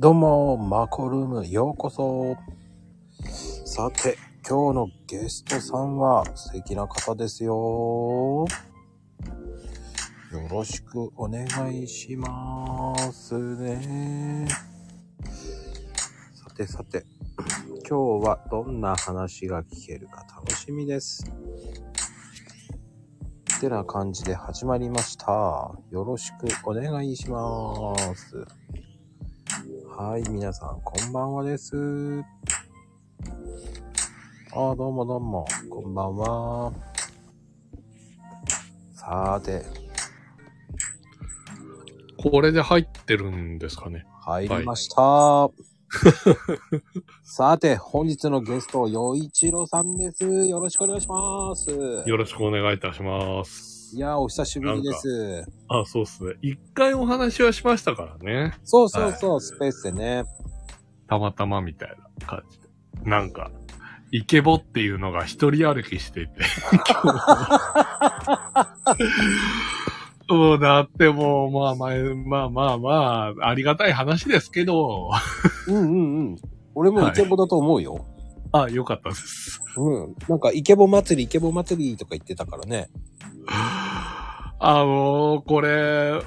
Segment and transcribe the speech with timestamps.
[0.00, 2.34] どうも、マコルームようこそ。
[3.66, 4.16] さて、
[4.48, 7.52] 今日のゲストさんは素敵な方ですよ。
[7.52, 8.46] よ
[10.50, 11.44] ろしくお願
[11.76, 14.48] いしますね。
[16.32, 17.04] さてさて、
[17.86, 21.30] 今日はどんな話が聞けるか楽しみです。
[23.58, 25.26] ってな感じで始まりました。
[25.90, 28.46] よろしくお願いします。
[29.96, 31.74] はい、皆さん、こんばんはです。
[34.52, 36.72] あ、どうもどうも、こんばんは。
[38.94, 39.64] さーて、
[42.16, 44.06] これで入ってるんですかね。
[44.22, 45.50] 入りました。
[47.22, 50.24] さて、本日のゲスト、洋一郎さんです。
[50.46, 51.70] よろしくお願いします。
[51.70, 53.79] よろしくお願いいたします。
[53.92, 55.44] いやー、お久しぶりです。
[55.68, 56.34] あ、そうっすね。
[56.42, 58.52] 一回お話はしましたからね。
[58.62, 60.24] そうそうそう、スペースでね。
[61.08, 61.88] たまたまみたい
[62.20, 62.68] な感じで。
[63.04, 63.50] なんか、
[64.12, 66.32] イケボっていうのが一人歩きしていて。
[70.28, 75.10] そうだってもう、まあまあ、まあまあまあ、ありがたい話ですけど、
[75.66, 76.36] うんうんうん。
[76.76, 78.06] 俺もイケボだと思うよ。
[78.52, 79.60] あ、よかったです。
[79.76, 80.14] うん。
[80.28, 82.88] なんか、イケボ祭り、イケボ祭りとか言ってたからね。
[84.62, 86.20] あのーこれ、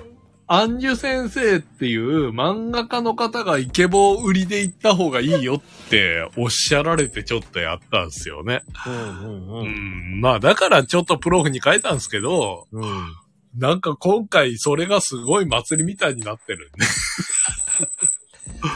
[0.48, 8.62] アンジュ先生っていう漫画家の方がイケボ売りで行った方がいいよっておっしゃられてちょっとやったんですよね。
[8.86, 10.17] うんうんううん。
[10.17, 13.14] ん、まあだからちょっとプロフに書いたんですけど、うん。
[13.56, 16.86] なんか今回それがすごい祭りみたいになってるんで。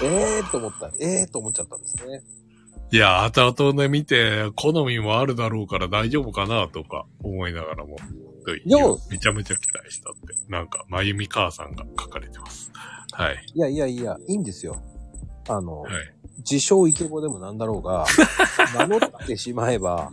[0.04, 0.92] ええーと思った。
[1.00, 2.22] ええーと思っちゃったんですね。
[2.92, 7.98] いや、後々ね見て好みもあるだろうから大丈夫かなとか思いながらも。
[8.66, 10.20] よめちゃめちゃ期待したって。
[10.50, 12.72] なんか、まゆみ母さんが書かれてます。
[13.12, 13.46] はい。
[13.54, 14.82] いやいやいや、いいんですよ。
[15.50, 15.94] あの、はい。
[16.40, 18.06] 自称イケボでもなんだろうが、
[18.78, 20.12] 名乗ってしまえば、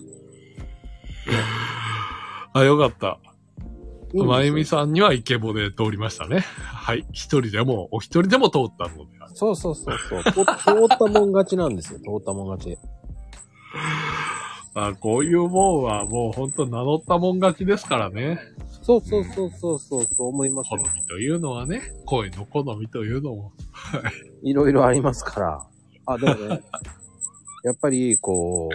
[2.52, 3.18] あ、よかった。
[4.14, 6.40] まゆみさんにはイケボで通りましたね。
[6.40, 7.04] はい。
[7.12, 9.14] 一人でも、お一人でも通ったので。
[9.34, 10.24] そうそうそうそう。
[10.24, 10.46] と通っ
[10.96, 11.98] たもん勝ちなんですよ。
[11.98, 12.78] 通ったもん勝ち。
[14.74, 18.40] まあ、こういうもんはもう本当名乗ったもん勝ちですからね。
[18.82, 20.82] そうそうそうそうそう、そう思います好よ。
[20.94, 23.52] みというのはね、声の好みというのも。
[24.42, 25.66] いろいろありますから。
[26.06, 26.60] あ、でもね、
[27.62, 28.68] やっぱり、こ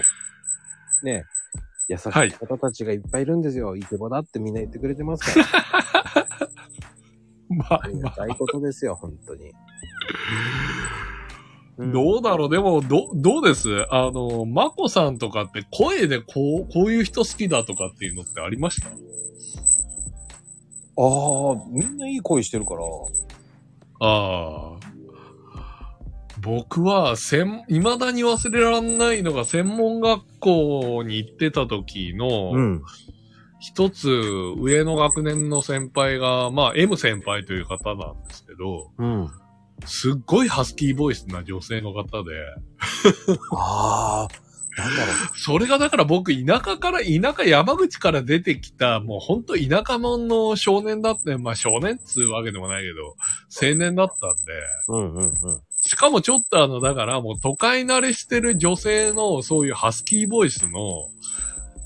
[1.03, 1.25] う、ね、
[1.89, 3.75] 優しいはい方たちがいっぱいいるんですよ。
[3.75, 6.47] イケボだってみんな言ってくれてますから。
[7.49, 9.51] まあありがたいことですよ、本当に。
[11.79, 12.49] うんどうだろう？
[12.49, 13.85] でも、ど、どうです？
[13.89, 18.89] あの、まこさんとかって声でこう、こういう人好きだとかっていうのってありました？
[18.89, 18.95] ああ、
[21.69, 22.81] みんないい声してるから。
[24.01, 24.79] ああ。
[26.41, 32.81] 僕は、専、未だに忘れられないのが、専門学校に行ってた時の、ん。
[33.61, 34.09] 一つ
[34.57, 39.29] 上の学年の先輩が、まあ、M 先輩という方なんですけど、うん。
[39.85, 42.31] すっごいハスキーボイスな女性の方で、
[43.51, 44.27] ああ、
[44.79, 53.15] なんだろそれがだから僕、田舎から、田舎山口から出てきた、もうほんと田舎者の少年だって、まあ少年っつうわけでもないけど、
[53.69, 54.53] 青年だったんで、
[54.87, 54.95] う。
[54.95, 55.61] うんうんうん。
[55.81, 61.09] しかもちょっとあの、だからもう都会慣れしてる女性のそういうハスキーボイスの、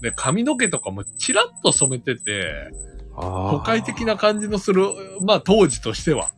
[0.02, 2.72] で、髪の毛とかもチラッと染めてて、
[3.16, 4.88] あ都会的な感じのする、
[5.22, 6.30] まあ当時としては。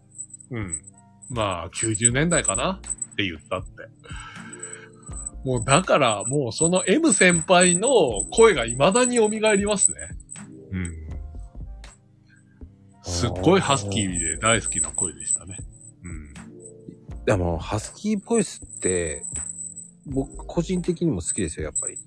[0.51, 0.84] うん。
[1.29, 3.69] まあ90年代かなって言ったって。
[5.45, 7.89] もうだから、もうその M 先輩の
[8.31, 9.97] 声が未だに蘇りますね。
[10.71, 11.05] うん。
[13.03, 15.57] すっごいハスキーで大好きな声でしたね。
[16.03, 16.33] うん。
[17.25, 19.23] でも、ハスキーボイスって、
[20.07, 21.97] 僕、個人的にも好きですよ、やっぱり。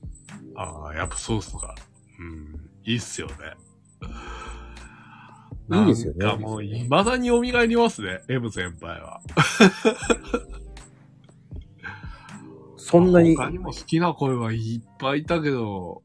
[0.56, 1.76] ああ、やっぱそうっすか。
[2.18, 2.70] うん。
[2.84, 3.34] いいっすよね。
[5.70, 9.20] いいですよねなんかもう、未だに蘇りますね、M 先輩は。
[12.76, 16.02] そんなに、他にも好きな声はいっぱいいたけど、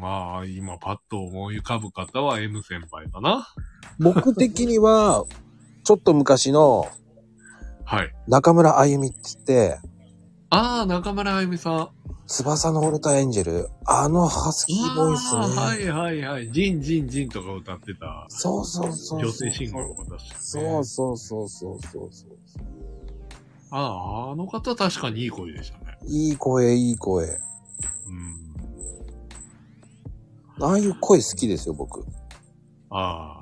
[0.00, 3.48] まあ、今パッと思い浮かぶ方は M 先輩かな。
[3.98, 5.24] 僕的には、
[5.82, 6.86] ちょっと昔の
[7.84, 8.14] はい。
[8.28, 9.80] 中村あゆみって言って、
[10.50, 11.88] ああ、中村あゆみさん。
[12.28, 15.40] 翼の折れたエンジェル、あのハスキーボイスね。
[15.40, 16.52] はいはいはい。
[16.52, 19.20] ジンジンジンとか歌ってたそうそうそうそう。
[19.20, 20.40] 女性シンガーを出して、ね。
[20.40, 22.36] そうそうそうそうそうそう。
[23.70, 25.98] ああ、あの方確かにいい声でしたね。
[26.06, 27.24] いい声、いい声。
[27.24, 27.38] うん。
[30.64, 32.04] ああいう声好きですよ、僕。
[32.90, 33.38] ああ。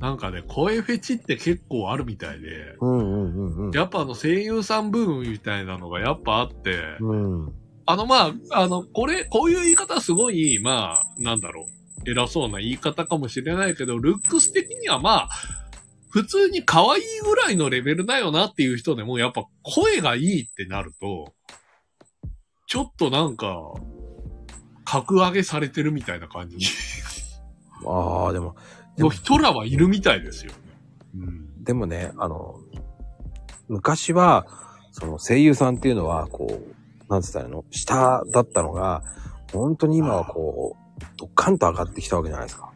[0.00, 3.70] なんかね、声フェチって結構あるみたいで、うんうんうんうん。
[3.70, 7.54] やっぱあの声優さんブームみたいなのがやっぱあって、うん。
[7.90, 11.68] あのまあ、あの、これ、こういう言い方はすごい、まあ、なんだろ
[12.06, 15.28] う、偉そうな言い方かもしれないけど、ルックス的にはまあ、
[16.10, 21.32] 普通に可愛いぐらいのレベルだよなっていう人でも、やっぱ声がいいってなると、
[22.66, 23.72] ちょっとなんか、
[24.84, 26.56] 格上げされてるみたいな感じ
[27.86, 28.56] ああ、でも、
[28.96, 30.58] でもの人らはいるみたいですよね。
[31.14, 31.64] うん。
[31.64, 32.56] でもね、あの、
[33.68, 34.46] 昔は、
[34.92, 36.79] その声優さんっていうのは、こう、
[37.10, 37.64] なんつったらの？
[37.70, 39.02] 下だったのが、
[39.52, 42.70] 本当に今はこう、ドッカンと上がってきたわけじゃないですか。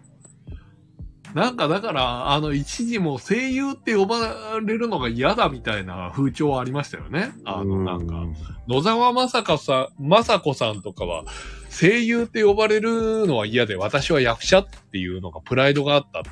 [1.34, 7.32] なんかだから、あの、一時も声優って呼ばれるのが嫌だみたいな風潮はありましたよね。
[7.44, 8.14] あの、なんか、
[8.68, 11.24] 野沢雅子さん、雅子さんとかは、
[11.70, 16.30] 声優って呼ばれるのは嫌で、私は役者っていうのがプライドがあったって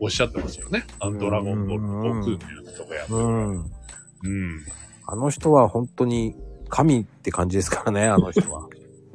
[0.00, 0.84] おっしゃってますよね。
[0.98, 3.18] あの、ドラゴンボールの悟空のやつとかやってる。
[3.18, 4.64] うん。
[5.06, 6.34] あの人は本当に
[6.70, 8.68] 神って感じですからね、あの人は。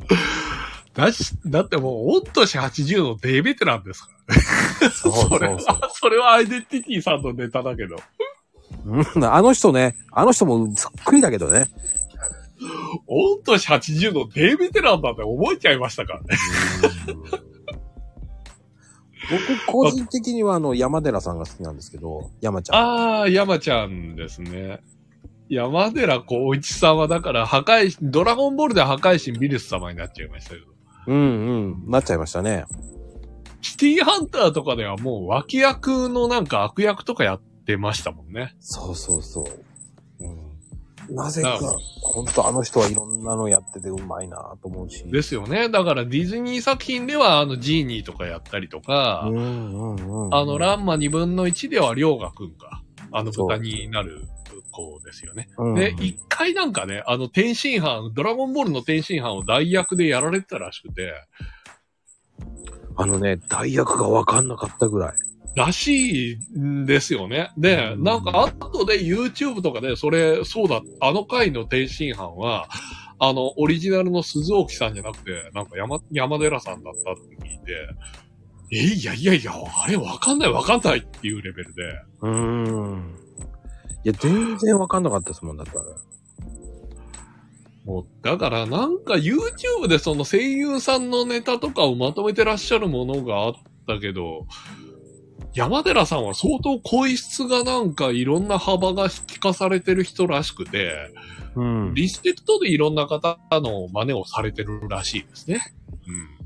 [0.94, 4.42] だし、だってもう、御年80のデーベテランですからね。
[4.94, 7.98] そうそうそうれは、それはアイデンティティさんのネタだけど。
[8.86, 11.69] うん、あの人ね、あの人もそっくりだけどね。
[13.07, 16.28] 御年80のデーベテランだって覚えちゃいましたからね。
[19.30, 22.75] 僕、個人的にはあの、山寺さんが好きなんですけど、山ちゃん。
[22.78, 24.81] ああ、山ちゃんですね。
[25.50, 30.65] 山寺孝一さんはだから破壊神、ドラゴンボールで破壊神ビルス様になっちゃいましたけど。
[31.07, 32.65] うんうん、なっちゃいましたね。
[33.62, 38.56] シティハンターとかではもう脇役のなんか悪役とかやってましたもんね。
[38.59, 39.45] そうそうそう。
[41.07, 41.59] うん、なぜか
[42.01, 45.03] 本当あの人はいろんなのやっててうまいなと思うし。
[45.06, 45.69] ですよね。
[45.69, 52.81] だからディズニー作品ではあのジーニーとかやったりとか、うんうんうん、あのランマ2分の1ではリョウガくんか。
[53.12, 54.27] あの豚になる
[54.75, 55.48] 子ですよね。
[55.57, 61.13] うんで、一回なんかね、あの天津飯、ドラゴンボールの天津飯を代役でやられてたらしくて、
[62.98, 65.13] あのね、代役がわかんなかったぐらい。
[65.56, 67.51] らしいんですよね。
[67.57, 72.68] で、うんなんか後で YouTube とかで、それ、そうだ、あの回の天津飯は、
[73.18, 77.88] あの、オリジナルの鈴沖さんじゃなくて、なんか山、山寺さんだったって聞いて、
[78.71, 81.83] え、いやいやいや、あれわかんないわかんないっていうレベルで、
[82.21, 83.25] うーん。
[84.06, 85.86] いや、全然わかんなかったですもんだったら。
[87.86, 93.54] もう、だからなんか YouTube でその声優さんのネタとかをまとめてらっしゃるものがあっ
[93.88, 94.46] たけど、
[95.56, 101.12] 山寺さんは相当声質がなんかいろんな幅が引かされてる人らしくて、
[101.56, 101.94] うん。
[101.96, 105.62] リスペクトでいろんな方の真似をされてるらしいですね。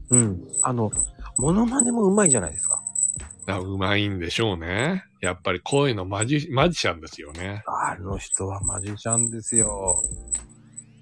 [0.09, 0.19] うん。
[0.19, 0.47] うん。
[0.61, 0.91] あの、
[1.37, 2.81] モノマネもうまいじゃないですか。
[3.45, 5.03] だうまいんでしょうね。
[5.21, 7.63] やっぱり声のマジ、マジシャンですよね。
[7.67, 10.03] あの人はマジシャンですよ。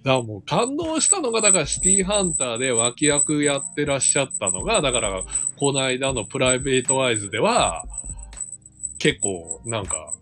[0.04, 5.24] だからもう感動したのが、だからシティハンターで脇役やってらっしゃったのが、だから、
[5.58, 7.84] この間のプライベートアイズでは、
[9.00, 10.14] 結構、なんか、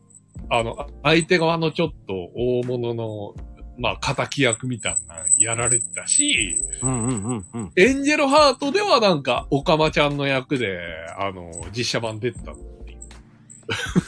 [0.50, 3.36] あの、相手側のちょっと大物の、
[3.78, 7.72] まあ、仇役みたいなのやられてたし、うんうんうんうん。
[7.76, 10.80] エンジェルハートではなんか、オカマちゃんの役で、
[11.18, 12.54] あの、実写版出てた。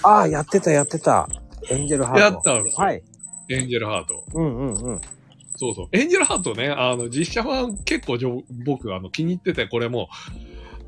[0.04, 1.28] ああ、やってたやってた。
[1.70, 2.20] エンジェルハート。
[2.22, 3.04] やったんですよはい。
[3.50, 4.24] エンジェルハート。
[4.34, 5.02] うんうんうん。
[5.58, 5.90] そうそう。
[5.92, 10.08] エンジェルハートね、あの、実写版結構じょ僕、あの、気に入ってて、これも、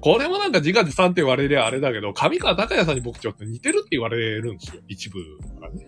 [0.02, 4.82] これもなんか自画自賛って言われりゃあれだけど、上川隆也さんに僕ちょっと似てるって言われるんですよ。
[4.88, 5.20] 一部
[5.60, 5.88] からね。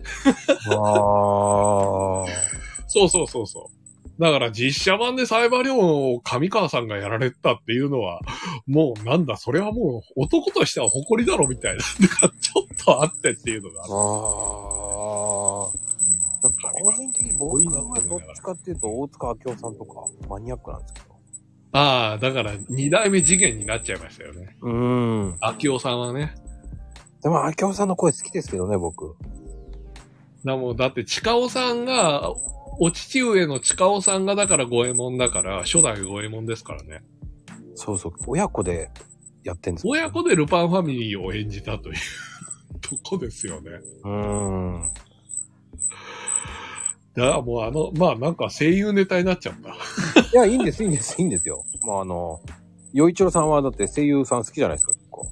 [0.68, 2.71] ああ。
[2.92, 3.82] そうそうそうそう。
[4.22, 8.20] だから実写版でサイバー量を上川さんがやられたっていうのは、
[8.66, 13.92] もうなんだ、それはもう男としては誇りだろみたいな、ちょっとあってっていうのがある。
[13.94, 13.96] あ
[15.68, 15.92] あ。
[16.42, 21.06] だから個人的に僕はどっちかっていうと、大塚明夫さんとかマニアックなんですけど。
[21.72, 24.56] ああ、だから二代目次元になっちゃいましたよね。
[24.60, 24.72] うー
[25.30, 25.36] ん。
[25.40, 26.34] 秋夫さんはね。
[27.22, 29.16] でも明夫さんの声好きですけどね、僕。
[30.44, 32.34] だもう、だって、近尾さんが、
[32.84, 37.04] お父上の近尾さんがだから五右衛門だから、初代五右衛門ですからね。
[37.76, 38.12] そうそう。
[38.26, 38.90] 親子で
[39.44, 41.94] やってんです親子でルパンファミリーを演じたという
[42.82, 43.70] とこですよね。
[44.02, 44.90] うーん。
[47.14, 49.76] だからもうあの、まあなんか声優ネタになっちゃった。
[50.34, 51.64] いや、いいんです、いいんです、いいんですよ。
[51.86, 52.40] まあ、あの、
[52.92, 55.28] 洋一郎さんはだって声優さん好きじゃないですか、結構。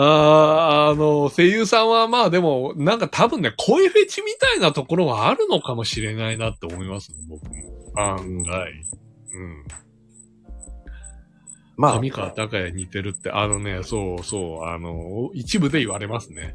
[0.00, 7.54] あー、あの、声優さんはまあでも、なんか多分ね、声フェチみたいなところはあるのかもしれないなって思いますね、僕も。
[7.96, 8.72] 案外。
[9.32, 9.64] うん。
[11.76, 16.54] まあ、上川隆也に似てるって、あのね、そうそう、あの、一部で言われますね。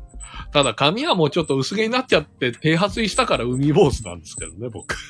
[0.51, 4.95] ただ髪はもうちょっと薄毛になっちゃって、低発衣したから海坊主なんですけどね、僕。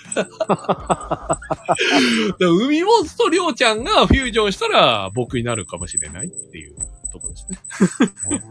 [2.40, 6.76] で海坊主とりょうちゃんがフュージョンしたら僕になるかもしれないっていう
[7.14, 7.58] ところですね。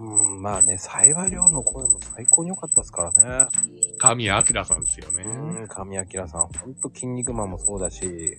[0.01, 3.51] うん、まあね、幸い量の声も最高に良かったですからね。
[3.99, 5.25] 神谷明さんですよね。
[5.25, 8.39] うん、神明さん、ほんと筋肉マンもそうだし、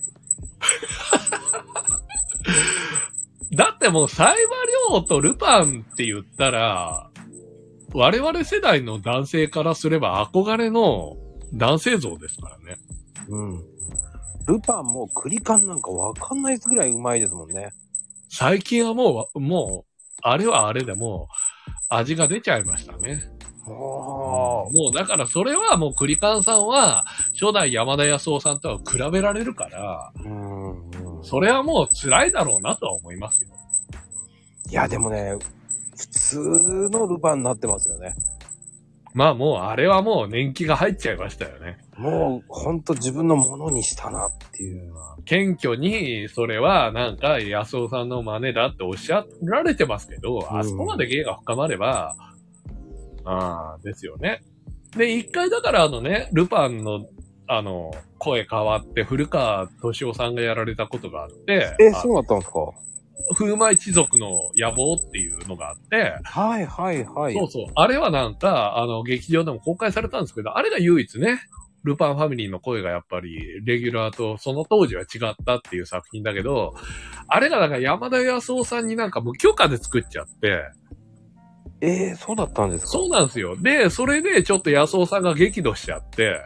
[3.54, 7.10] だってもう、サイバリョウとルパンって言ったら、
[7.92, 11.16] 我々世代の男性からすれば憧れの
[11.52, 12.78] 男性像ですからね。
[13.28, 13.62] うん。
[14.46, 17.70] ルパンもクリカンなんかわかんないぐらいうまいですもんね。
[18.28, 19.93] 最近はもう、もう、
[20.26, 23.22] あれはあれでもう、味が出ちゃいましたね。
[23.66, 27.04] ももうだからそれはもうクリカンさんは、
[27.38, 30.12] 初代山田康夫さんとは比べられるから。
[31.22, 33.48] それはもう辛いだろうなとは思いますよ。
[34.70, 35.36] いや、でもね、
[35.96, 38.14] 普通のルパンになってますよね。
[39.14, 41.78] まあもうあれはもう年季が入っちゃいましたよね。
[41.96, 45.16] もう、ほんと自分のものにしたなっていうのは。
[45.24, 52.16] 謙虚に、それはなんか安尾さんの真似だっておっしゃられてますけど、うんあそこまで芸が深まれば、
[53.24, 54.42] ああ、ですよね。
[54.96, 57.06] で、一回だからあのね、ルパンの、
[57.46, 62.58] あの、声変わって古川敏夫さんがやられたことがあって、え、あそうだったんですか？
[63.36, 67.34] 風魔一族の野望っていうのがあって、はいはいはい。
[67.34, 67.66] そうそう。
[67.74, 71.40] あれはなんか、あの、劇場でも公開されたんですけど、あれが唯一ね、
[71.84, 76.74] ルパンファミリーの声がやっぱり、レギュラーとその当時は違ったっていう作品だけど、
[77.28, 80.62] あれがなんか山田康夫さんになんか無許可で作っちゃって、
[81.80, 82.92] えー、そうだったんですか？
[82.92, 83.56] そうなんですよ。
[83.60, 86.40] で、それでちょっと安尾さんが激怒しちゃって、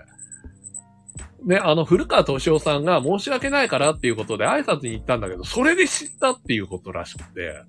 [1.45, 7.62] で、あの、古川敏夫さんが申し訳ないからっていうことで挨拶に行ったんだけど、それで知ったっていうことらしくて、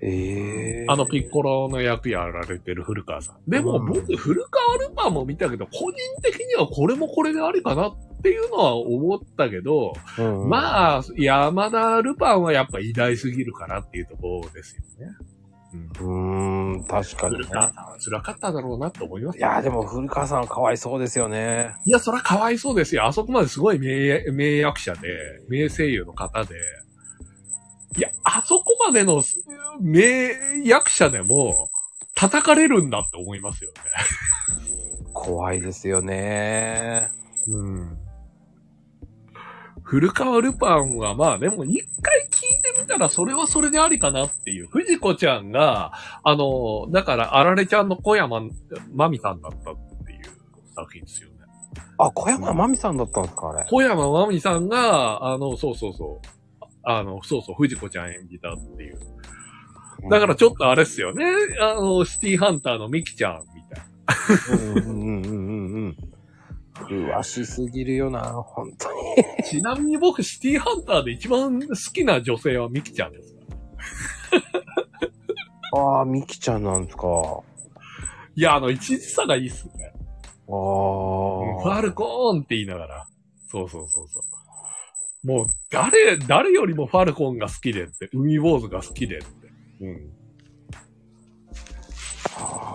[0.00, 0.92] えー。
[0.92, 3.50] あのピッコロの役やられてる古川さん。
[3.50, 10.46] でもうん僕、古川ルパンも見たけど、個人的にはこれもこれでありかなっていうのは思ったけど、うん、あ。
[10.46, 15.14] まあ、山田ルパンはやっぱ偉大すぎるかなっていうところですよね。
[16.00, 16.74] うん。
[16.74, 17.44] うーん、確かにね。
[17.44, 21.74] 古川さんは辛かっただろうなって思いますいやーでも古川さんはかわいそうですよね。
[21.84, 23.04] いや、そりゃかわいそうですよ。
[23.06, 25.08] あそこまですごい名名役者で、
[25.48, 26.54] 名声優の方で。
[27.96, 29.22] いや、あそこまでの
[29.80, 31.70] 名役者でも、
[32.14, 33.76] 叩かれるんだって思いますよね。
[35.12, 37.10] 怖いですよね。
[37.46, 37.98] うん。
[39.84, 44.68] 古川ルパンはまあでも一回聞いてみたらそれはそれでありかなっていう。
[44.68, 48.40] 藤子ちゃんが、あの、だからあられちゃんの小山
[48.94, 49.76] まみさんだったっ
[50.06, 50.22] ていう
[50.74, 51.34] 作品ですよね。
[51.98, 53.66] あ、小山真美さんだったんですかあれ。
[53.68, 56.64] 小山まみさんが、あの、そうそうそう。
[56.82, 58.98] あの、そうそう、藤子ちゃん演じたっていう。
[60.10, 61.24] だからちょっとあれっすよね。
[61.60, 64.80] あの、シティハンターのミキちゃんみたいな。
[64.80, 65.96] うんうんうんうんうん。
[66.74, 68.98] 詳しすぎるよな、本当に。
[69.44, 73.36] ちなみに僕、シティハンターで一番好きな女性はミキちゃんです。
[75.76, 77.06] ああ、ミキちゃんなんですか。
[77.06, 77.54] あ
[78.36, 79.92] いや、あの、一時差がいいっすね。
[79.94, 80.50] あ。
[80.50, 83.06] ファルコーンって言いながら。
[83.48, 85.26] そうそうそうそう。
[85.26, 89.26] もう、誰、誰よりもファルコンが好きでって、海坊主が好きでって。
[89.80, 90.12] うん。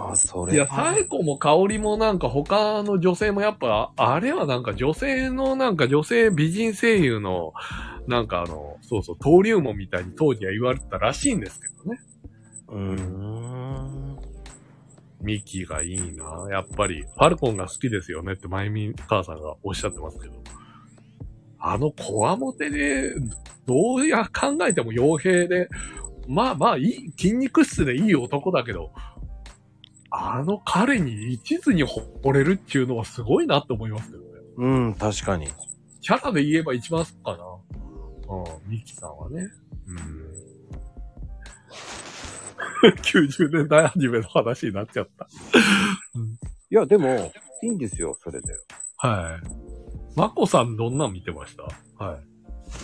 [0.09, 0.53] ああ、それ。
[0.53, 7.53] いや、サエコも香りもなんか他の女性もやっぱ、あれはなんか女性のなんか女性美人声優の、
[8.07, 11.99] なんかあの、そうそう、登竜門みたいに当時は言われてたらしいんですけどね。
[12.69, 14.17] うーん。
[15.21, 20.33] ミキがいいなやっぱり、ファルコンが好きですよねって、まゆみ母さんがおっしゃってますけど。
[21.59, 23.13] あの、こわもてで、
[23.67, 25.67] どうや考えても傭兵で、
[26.27, 28.91] まあまあいい、筋肉質でいい男だけど、
[30.11, 34.29] あの彼に一途に惚れるっていうのはすごいなって思いますけどね。
[34.57, 35.47] うん、確かに。
[36.01, 37.43] キャラで言えば一番好きかな。
[38.33, 39.47] うん、ミキさんはね。
[39.87, 40.29] うん。
[43.03, 45.27] 90年代アニメの話になっちゃった。
[46.71, 48.53] いや、でも、いいんですよ、それで。
[48.97, 49.47] はい。
[50.15, 52.03] マコさんどんなん見てました？
[52.03, 52.19] はい。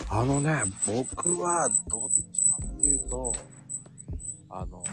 [0.10, 3.34] あのね、僕は、どっちかっていうと、
[4.50, 4.84] あの、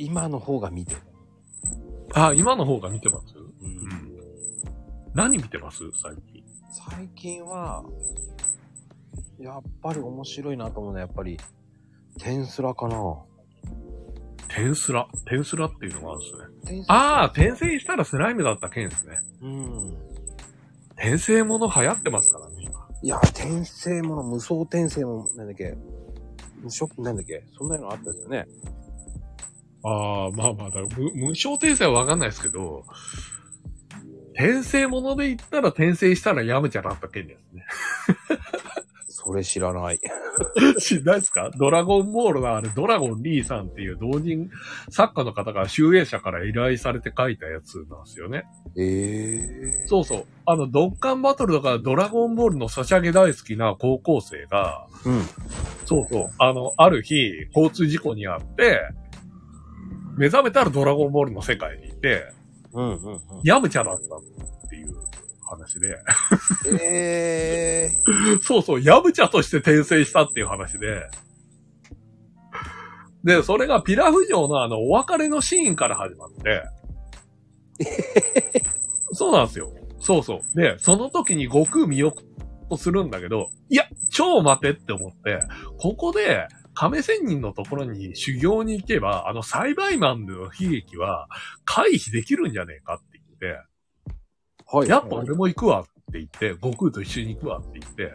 [0.00, 1.00] 今の方が見てる。
[2.14, 3.34] あ、今の方が見てます？
[3.36, 4.12] ううんん。
[5.14, 5.78] 何見てます？
[6.02, 6.42] 最近。
[6.88, 7.84] 最近は、
[9.38, 11.38] やっぱり面白いなと思うのは、やっぱり、
[12.18, 12.96] テンスラかな。
[14.48, 15.06] テンスラ？
[15.28, 16.22] テンスラっていうのがあるん
[16.62, 16.84] ですね。
[16.88, 19.18] ああ、転生したらスライムだった件ですね。
[19.42, 19.96] うん。
[20.92, 22.88] 転生もの流行ってますからね、今。
[23.02, 25.76] いや、転生もの、無双転生も、なんだっけ、
[26.62, 28.46] 無職、なんだっけ、そんなのあったですよね。
[29.82, 32.84] ああ、まあまあだ、無無償転生はわかんないですけど、
[34.34, 37.64] 転生もので言ったら転生したらヤムチャだった件ですね。
[39.08, 40.00] それ知らない。
[40.80, 41.50] 知んないですか？
[41.58, 44.50] ドラゴンボールのあるドラゴンリーさんっていう同人
[44.88, 48.44] 作家の方が集英社から依頼されて書いたやつなんですよね。
[48.78, 50.24] ええそうそう。
[50.46, 55.22] あの、ドッカンバトルとかドラゴンボールのソシャゲ大好きな高校生が、うん。
[55.84, 56.30] そうそう。
[56.38, 58.80] あの、ある日、交通事故にあって、
[60.16, 62.32] 目覚めたらドラゴンボールの世界にいて、
[62.72, 63.20] うんうんうん。
[63.44, 64.94] ヤムチャだったっていう
[65.42, 65.96] 話で、
[66.80, 67.98] ええ
[68.42, 71.02] そうそう、ヤムチャとして転生したっていう話で、
[73.24, 76.62] で、それがピラフ城のあの、お別れのシーンから始まって、
[79.12, 79.72] そうなんですよ。
[79.98, 80.56] そうそう。
[80.56, 82.22] で、その時に悟空見送
[82.70, 85.40] とするんだけど、いや、超待てって思って、
[85.78, 86.46] ここで、
[86.80, 91.28] 亀仙人のところに修行に行けば、あの栽培マンの悲劇は
[91.66, 93.60] 回避できるんじゃねえかって言って、
[94.64, 94.88] はい。
[94.88, 98.12] やっぱ俺も行くわって言って、悟空と一緒に行くわって言って、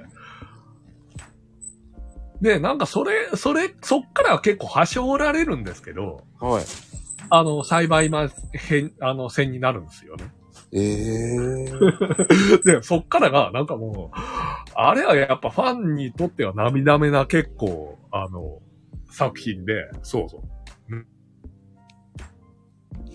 [2.42, 6.64] で、なんかそれ、それ、そっからは結構端折られるんですけど、はい。
[7.30, 10.34] あの、栽培マン編、あの、戦になるんですよね。
[10.72, 11.72] ええ
[12.66, 14.20] で、そっからが、なんかもう、
[14.74, 18.62] あれはやっぱファンにとっては涙目な結構、あの、
[19.12, 20.42] 作品で、そうそう。
[20.96, 21.08] うん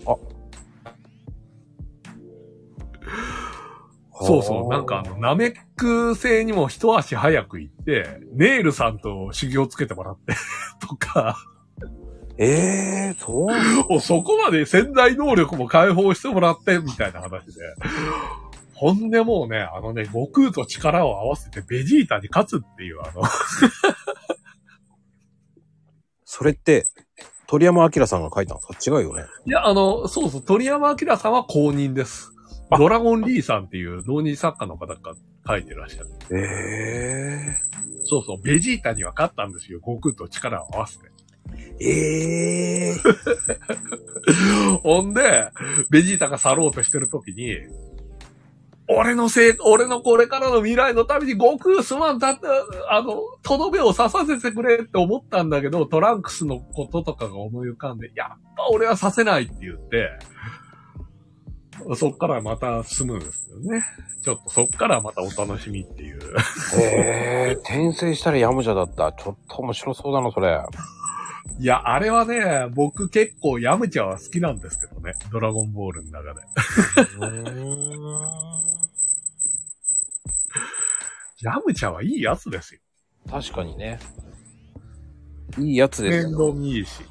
[0.05, 0.15] あ
[4.23, 4.69] そうそう。
[4.69, 10.35] なんかあの、ナメック星にも一足早く行って、ネイルさんと修行つけてもらって、
[10.87, 11.35] とか、
[12.37, 17.53] ええそうなんもうそこまで潜在能力も解放してもらって、みたいな話で。
[18.73, 23.21] ほんでもうね、あのね、悟空と力を合わせてベジータに勝つっていう、あの、
[26.33, 26.87] それって、
[27.45, 29.25] 鳥山明さんが書いたんですか違うよね。
[29.45, 32.31] いや、あの、そうそう、鳥山明さんは公認です。
[32.69, 34.95] あドラゴンリーさんっていう同人作家の方が
[35.45, 36.09] 書いてらっしゃる。
[36.33, 37.57] え
[38.05, 39.79] そうそう、ベジータには勝ったんですよ。
[39.79, 41.11] 悟空と力を合わせて。
[41.81, 42.95] えええ
[44.83, 45.49] ほんで、
[45.89, 47.57] ベジータが去ろうとしてる時に、
[48.97, 52.47] 俺のせい、俺のこれからの未来のために悟空すまんだって、
[52.89, 60.09] あの、とどめを刺させてくれって思ったんだけど、トランクスのこととかが思い浮かんで、やっぱ俺はさせないって言って、
[61.95, 63.83] そっからまた進むんですよね。
[64.23, 66.19] ちょっとそっからまたお楽しみっていう。
[66.79, 69.11] ええ転生したらヤムチャだった。
[69.13, 70.59] ちょっと面白そうだな、それ。
[71.59, 75.13] いや、あれはね、僕結構ヤムチャは好きなんですけどね。
[75.31, 76.41] ドラゴンボールの中で。
[81.45, 82.81] ヤムチャはいいやつですよ。
[83.29, 83.99] 確かにね。
[85.57, 86.47] いいやつです面よ。
[86.47, 87.03] 倒見いいし。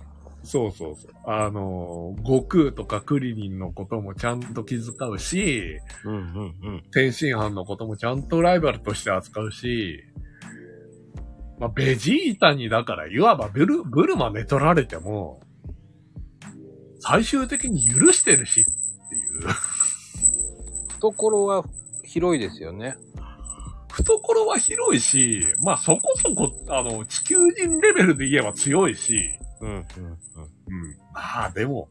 [0.42, 1.12] そうそうそう。
[1.26, 6.22] あの、悟空とかクリリンのこともちゃんと気遣うし、うんうん
[6.62, 6.82] うん。
[6.92, 10.02] 天津飯のこともちゃんとライバルとして扱うし、
[11.58, 15.40] まあ、ベジータにだから、いわばブル、ブルマ寝取られても、
[17.00, 18.70] 最終的に許してるしって
[19.16, 19.48] いう。
[21.00, 21.64] 懐は
[22.02, 22.96] 広いですよね。
[24.02, 29.80] 懐は広いし、まあそこそこ、あの、地球人レベルで言えば強いし、うんうんうん。
[29.80, 29.86] うん。
[31.12, 31.88] まあでも、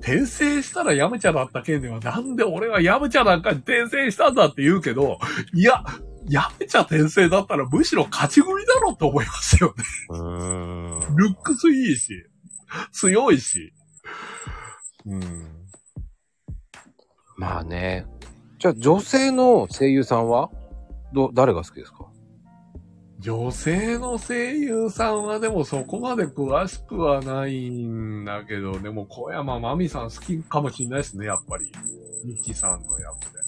[0.00, 5.18] 転生したらヤムチャだった件では、なんで俺はヤムチャなんかに転生したんだって言うけど、
[5.52, 5.84] いや、
[6.28, 9.84] ヤムチャ転生だったらむしろ勝ち組だろって思いますよね。
[10.10, 11.16] うーん。
[11.16, 12.24] ルックスいいし、
[12.92, 13.72] 強いし。
[15.06, 15.22] うん。
[17.36, 18.06] まあね。
[18.58, 20.50] じゃあ女性の声優さんは？
[21.12, 22.06] ど、誰が好きですか？
[23.18, 31.70] 女性の声優さんはでもそこまで詳しくはないんだけど、でも小山真美さん好きかもしれないですね、やっぱり。
[32.24, 33.40] ミキさんの役で。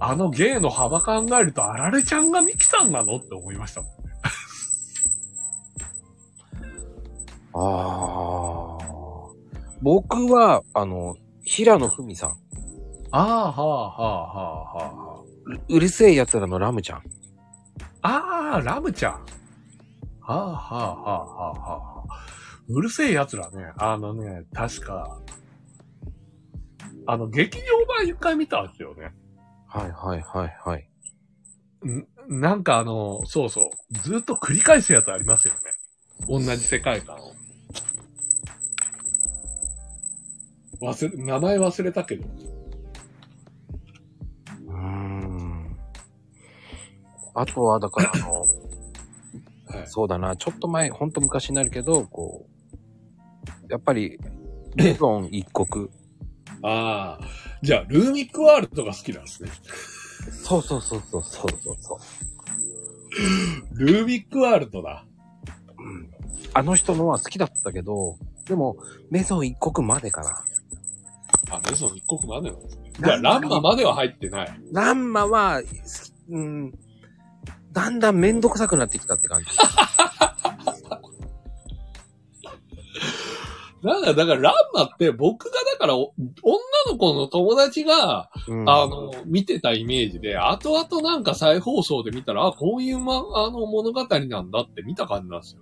[0.00, 3.94] ああの芸の幅考えると、あられちゃんがミキさんなのって思いましたもんね。
[7.54, 8.86] あー。
[9.82, 12.30] 僕は、あの、平野文さん。
[13.12, 14.42] ああ、はあ、はあ、は
[14.82, 15.25] あ、はう
[15.68, 17.02] うるせえ奴らのラムちゃん。
[18.02, 18.52] あ。
[18.52, 19.12] ああ、ラムちゃん。
[19.12, 19.18] は
[20.28, 22.26] あ、はあ、はあ、はあ、はあ。
[22.68, 23.72] うるせえ奴らね。
[23.78, 25.20] あのね、確か、
[27.06, 29.14] あの、劇場版一回見たんですよね。
[29.68, 30.88] はいはいはいはい。
[31.88, 33.98] んなんかあの、そうそう。
[34.02, 35.60] ずっと繰り返すやつありますよね。
[36.26, 37.34] 同じ世界観を。
[40.80, 42.26] 忘れ、名前忘れたけど。
[47.38, 54.18] あとは、だから、あの、はいそうだな、ちょっと前、ほんと昔になるけど、こう、やっぱり、
[54.74, 55.88] レゾン一国。
[56.62, 57.24] ああ。
[57.62, 59.50] じゃあ、ルーミックワールドが好きなんですね。
[60.30, 61.98] そうそうそうそうそうそうそ
[63.74, 63.78] う。
[63.78, 65.04] ルーミックワールドだ。
[65.78, 66.10] うん。
[66.54, 68.76] あの人のは好きだったけど、でも、
[69.10, 70.44] メゾン一国までかな。
[71.50, 72.92] あ、メゾン一国までなんですね。
[72.98, 74.60] じゃあ、ランマまでは入ってない。
[74.72, 76.72] ランマは、すうん、
[77.76, 79.48] だんだんめんどくさくなってきたって感じ。
[83.86, 86.58] なんだ、だからランマって僕がだからお女
[86.90, 95.60] の子の友達が、うんあの、見てたイメージで、後々なんか再放送で見たら、あ、こういうま、あの物語なんだって見た感じなんですよ。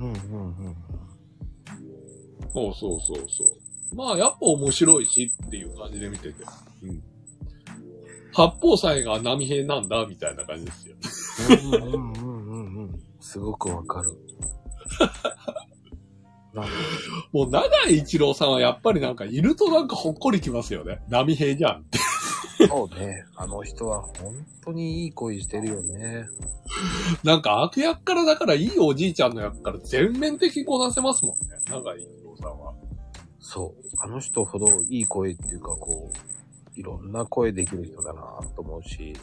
[0.00, 0.14] うんうんう
[0.70, 0.76] ん。
[2.52, 3.44] そうそうそうそ
[3.92, 3.94] う。
[3.94, 6.44] まあ、やっぱ面白いしっていう感じで見てて。
[6.82, 7.00] うん。
[8.32, 10.96] 八方斎が波平なんだ、みたいな感じですよ。
[11.72, 13.00] うんうんうんうんうん。
[13.20, 14.10] すごくわかる。
[17.32, 21.00] もう、長井一郎さんはやっぱりなんか、いるとなんかほっこりきますよね。
[21.08, 21.98] 波平じゃんって。
[22.66, 23.24] そうね。
[23.36, 26.26] あの人は本当にいい声してるよね。
[27.24, 31.56] なんか悪役からだからいいおじいちゃんの役から全面的にこなせますもんね。
[31.70, 32.74] 長井一郎さんは。
[33.38, 33.96] そう。
[33.98, 36.16] あの人ほどいい声っていうか、こう、
[36.80, 38.20] いろんな声できる人だな
[38.56, 39.14] と思うし。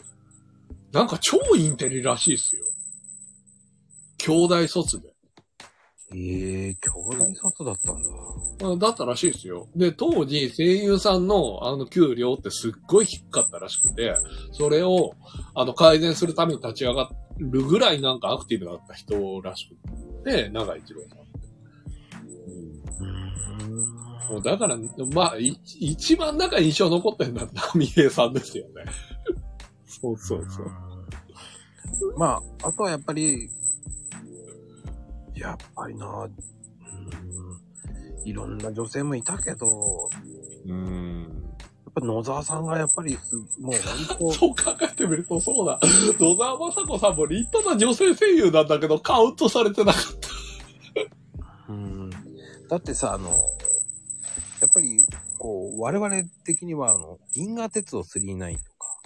[0.92, 2.64] なんか超インテリらしいですよ。
[4.18, 5.12] 兄弟卒で。
[6.14, 8.08] ええ兄弟卒だったんだ。
[8.62, 9.68] あだったらしいですよ。
[9.76, 14.14] で、当時声優さんのあの給料ってすっごい低かったらしくて、
[14.52, 15.12] それを
[15.54, 21.18] あの改善するために立ち上がるぐらいなんかアクティブだった人らしくて、長井一郎さん。
[23.00, 23.97] うーん。
[24.28, 24.76] もうだから、
[25.12, 28.84] まあ、い一番なんか印象残ってるのは波平さんですよね。
[29.86, 32.18] そうそうそう。
[32.18, 33.50] まあ、あとはやっぱり、
[35.34, 40.10] やっぱりな、うーん、いろんな女性もいたけど、
[40.66, 41.44] やうん。
[41.88, 43.74] っぱ野沢さんがやっぱりす、もう
[44.18, 45.80] 本 そう考えてみるとそうだ。
[46.20, 50.28] 野沢雅子さんも立派な女性声優なんだけど、カウントされてなかった。
[51.66, 52.10] 当、うん。
[52.68, 53.30] だってさ、あの、
[54.60, 55.04] やっぱり、
[55.38, 59.00] こう、我々的には、あの、銀河鉄道39とか、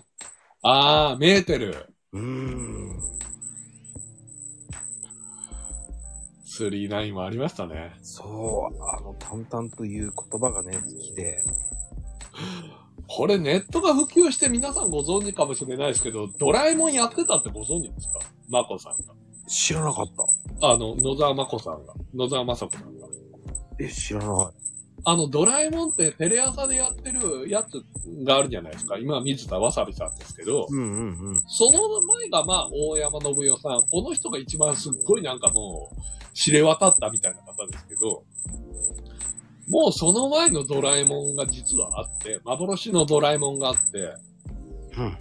[0.62, 1.94] ああ、メーテル。
[2.12, 2.98] うーん、
[6.58, 7.92] 39もありましたね。
[8.02, 11.42] そう、あの、淡々という言葉がね、好きで、
[13.08, 18.20] これネットが普及して皆さんご存知かもしれないですけど、ドラえもんやってたってご存知ですか？
[18.48, 19.14] まこさんが。
[19.48, 20.06] 知らなかっ
[20.60, 20.68] た。
[20.68, 21.94] あの、野沢まこさんが。
[22.14, 23.08] 野沢まさこさんが。
[23.80, 24.54] え、知らない。
[25.04, 27.82] あの、ドラえもんってテレ朝でやってるやつ
[28.24, 28.98] があるじゃないですか。
[28.98, 31.42] 今は水田わさびさんですけど、うんうんうん。
[31.48, 33.88] その前がまあ、大山信代さん。
[33.88, 38.24] この人が一番すっごいなんかもう、知れ渡ったみたいな方ですけど、
[39.68, 44.14] もうその前のドラえもんが実はあって、幻のドラえもんがあって、
[44.96, 45.18] うん。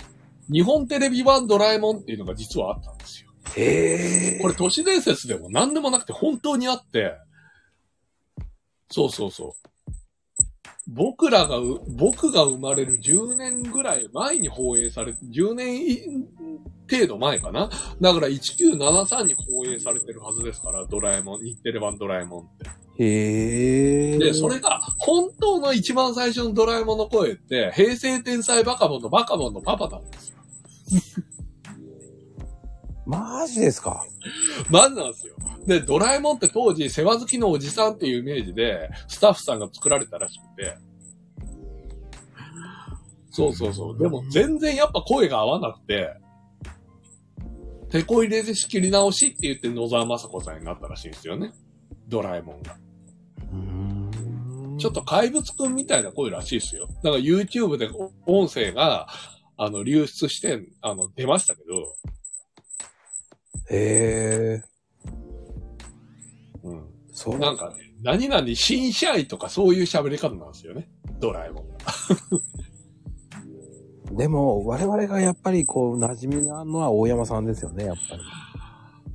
[0.51, 3.31] 日本テレビ版ドラえもんっていうのが実はあったんですよ。
[3.55, 4.39] へえ。
[4.41, 7.13] これ都市伝説でも何でもなくて本当にあって、
[8.89, 9.70] そうそうそう。
[10.87, 15.99] 僕らがう、僕が生まれる10年ぐらい前に放映され、10年い
[16.89, 17.69] 程度前かな？
[18.01, 23.03] だから1973に放映されてるはずですから、ドラえもん、日テレ版ドラえもんって。
[23.03, 24.17] へえ。
[24.17, 30.37] で、それが、本当の一番最初のドラえもんの声って、平成天才バカボンのバカボンのパパなんですよ。
[33.05, 34.05] マジですか？
[34.69, 35.35] マジなんですよ。
[35.65, 40.77] で、ドラえもんって当時、世話好きのおじさんっていうイメージで、スタッフさんが作られたらしくて。
[43.29, 43.97] そうそうそう。
[43.97, 46.13] でも全然やっぱ声が合わなくて、
[47.89, 51.53] 手こ入れで仕切り直しって言って野沢雅子さんになったらしいんですよね。
[52.07, 52.77] ドラえもんが。
[54.77, 56.87] ちょっと怪物くんみたいな声らしいですよ。
[57.03, 57.89] だから YouTube で
[58.25, 59.07] 音声が、
[59.57, 61.95] あの、流出して、あの、出ましたけど、
[63.71, 64.63] へえ。
[66.63, 66.83] うん。
[67.13, 70.89] そうなんかね、何々新社員とかそういう喋り方なんですよね。
[71.19, 71.75] ドラえもんが。
[74.17, 78.21] でも、我々がやっぱりこう、馴染みがあるのは大山さんですよね、やっぱり。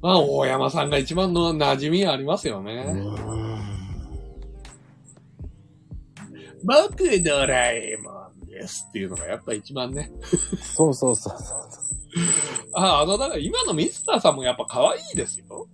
[0.00, 2.86] まあ、大山さんが一番の馴染みありますようね。
[6.64, 10.10] 僕ドラえもんですっていうのがやっぱ一番ね。
[10.62, 11.58] そうそうそうそう。
[12.72, 15.68] あ、あの、だから今のミスターさんもやっぱ可愛いですよ。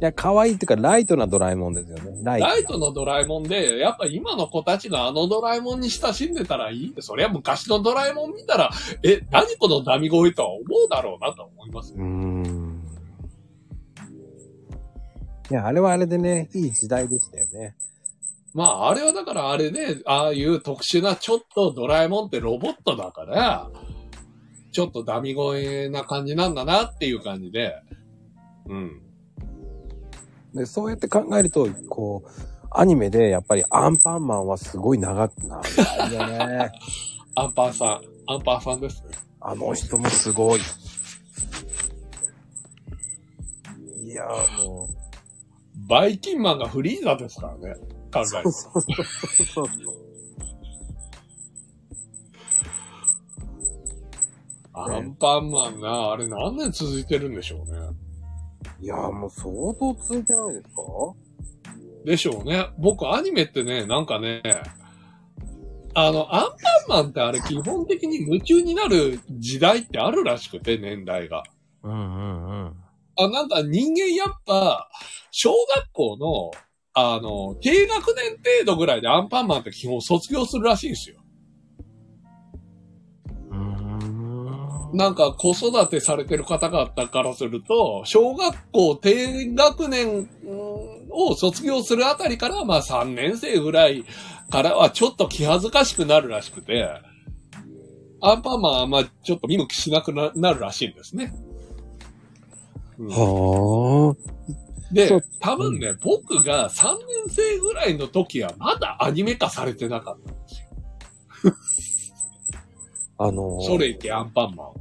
[0.00, 2.20] いや、可愛いっていうか、ライトなドラえもんですよね。
[2.22, 2.46] ライト。
[2.46, 8.70] ライトのドラえもんで、やっぱ今の子たちがあのドラえもんに親しんでたらいいって、そりゃ昔のドラえもん見たら、
[9.02, 12.82] え、何このダミ声とは思うだろうなと思いますうーん。
[15.50, 17.74] いや、あれはあれでね、いい時代でしたよね。
[18.52, 23.70] まあ、あれはだからあれね、ああいう特殊なちょっとドラえもんってロボットだから、
[24.76, 27.80] ちょっとダミ声な感じなんだなっていう感じで、
[28.66, 29.00] うん。
[30.54, 32.30] で、そうやって考えると、こう、
[32.70, 36.72] アニメでやっぱりアンパンマンはすごい長くなるよね。
[37.36, 39.12] アンパンさん、アンパンさんですね。
[39.40, 40.60] あの人もすごい。
[44.04, 45.88] いやーもう。
[45.88, 47.76] バイキンマンがフリーザですからね。
[48.12, 50.05] 考えそうそうそうそう。
[54.78, 57.78] アンパンマンな、あれ何年続いてるんでしょうね。
[58.80, 60.82] いやーもう相当続いてないですか？
[62.04, 62.66] でしょうね。
[62.78, 64.42] 僕アニメってね、なんかね、
[65.94, 66.42] あの、アン
[66.88, 71.42] パンマンってあれ基本的に夢中になる時代ってあるらしくて、年代が。
[71.82, 72.76] うんうんうん。
[73.18, 74.90] あ、なんか人間やっぱ、
[75.30, 76.50] 小学校の、
[76.92, 81.16] あの、低学年程度ぐらいでアンパンマンって基本卒業するらしいんですよ。
[84.92, 94.04] なんか子育てされてる方々からすると、小学校低学年うんを卒業するあたりから、まあ3年生ぐらい
[94.50, 96.88] からはちょっと気恥ずかしくなるらしくて、
[98.20, 101.32] アンパンマンはまあちょっと見向きしなくななるらしいんですね。
[102.98, 104.36] うんはあ。
[104.92, 111.56] で多分ね、僕が3年生ぐらいの時はまだアニメ化されてなかったんですよ。
[113.18, 114.74] あのーそれいけアンパンマンは。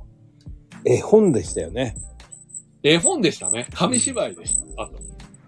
[0.85, 1.95] 絵本でしたよね。
[2.83, 3.67] 絵本でしたね。
[3.73, 4.83] 紙芝居でした。
[4.83, 4.93] あと。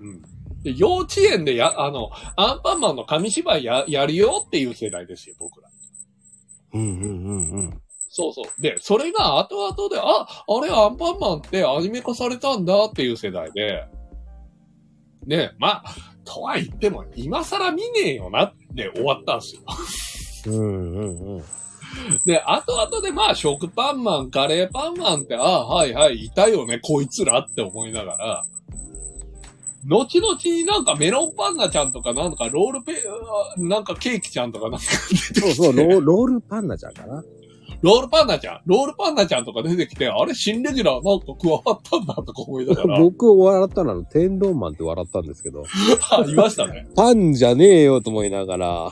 [0.02, 0.22] うん。
[0.64, 5.70] で、幼稚園でや、あの、アンパンマンの紙芝居や、やるよっていう世代ですよ、僕ら。
[6.74, 7.82] うんうんうんうん。
[8.10, 8.62] そうそう。
[8.62, 13.86] で、それが後々で、あ、あれアンパンマンってアニメ化されたんだっていう世代で、
[15.28, 19.62] ね、まあ、とは言っても、今更見ねえよなって終わったんですよ。
[20.48, 21.44] うんうんうん。
[22.26, 28.46] で、後々でまあ、食パンマン、カレーパンマンって、ああ、はいはい、いたよね、こいつらって思いながら、
[29.86, 32.94] 後々になんかメロンパンナちゃんとかなんかロールペ、
[33.58, 37.24] なんかケーキちゃんとかなんか、そうそう、ロールパンナちゃんかな。
[37.82, 45.64] ロールパンナちゃん、ロールパンナちゃんとか出てきて、あれ新レギュラーなんか加わったんだとか思いながら、 僕を笑ったのは天丼マンって笑ったんですけど、
[46.12, 46.88] あいましたね。
[46.96, 48.92] パンじゃねえよと思いながら、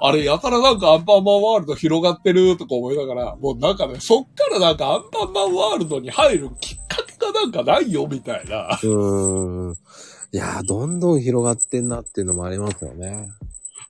[0.00, 8.78] あれやたらなんかアンパンマンワールド広がってるとか思いながら、もうなんかね、そっからなんかアンパンマンワールドに入るきっかけがなんかないよみたいな。
[8.82, 9.74] うーん。
[10.30, 13.30] いやー、どんどん広がってんなっていうのもありますよね。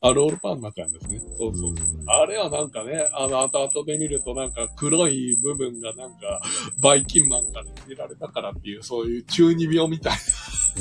[0.00, 1.20] あ、ロールパンナちゃんですね。
[1.38, 1.70] そうそう。
[1.70, 1.76] うん
[2.10, 6.40] あれはなんかね、あの、後々で見るとなんか黒い部分がなんか、
[6.80, 10.18] バイキンマンから入れられたからっていう、そういう中二病みたいな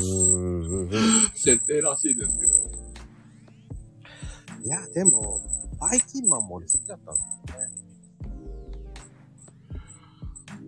[0.02, 0.90] うん。
[1.36, 2.54] 設定らしいですけど。
[4.64, 5.42] いや、でも、
[5.80, 7.88] バイキンマンも俺好きだったんですよね。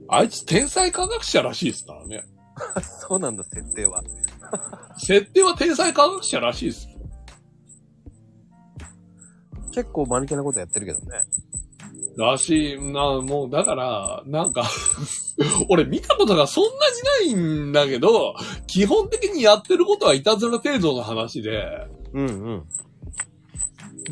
[0.09, 2.23] あいつ天才科学者らしいですからね。
[3.07, 4.03] そうなんだ、設定は。
[4.97, 6.88] 設定は天才科学者らしいです。
[9.71, 11.21] 結構間抜けなことやってるけどね。
[12.17, 14.69] らしいな、もう、だから、なんか、
[15.69, 16.63] 俺見たことがそん
[17.23, 18.36] なにないんだけど、
[18.67, 21.63] 基本的にやってることはいたずら程度の話で、
[22.13, 22.65] うんうん。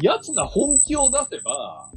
[0.01, 1.91] 奴が本気を出せば、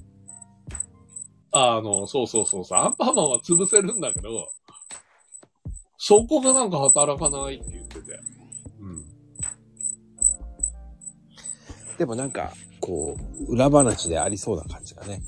[1.53, 4.51] あの、そうそうそうそう、アンパンマンは潰せるんだけど、
[5.97, 8.19] そこがなんか働かないって言ってて。
[8.81, 9.05] うん。
[11.99, 13.17] でもなんか、こ
[13.49, 15.23] う、裏話でありそうな感じがね。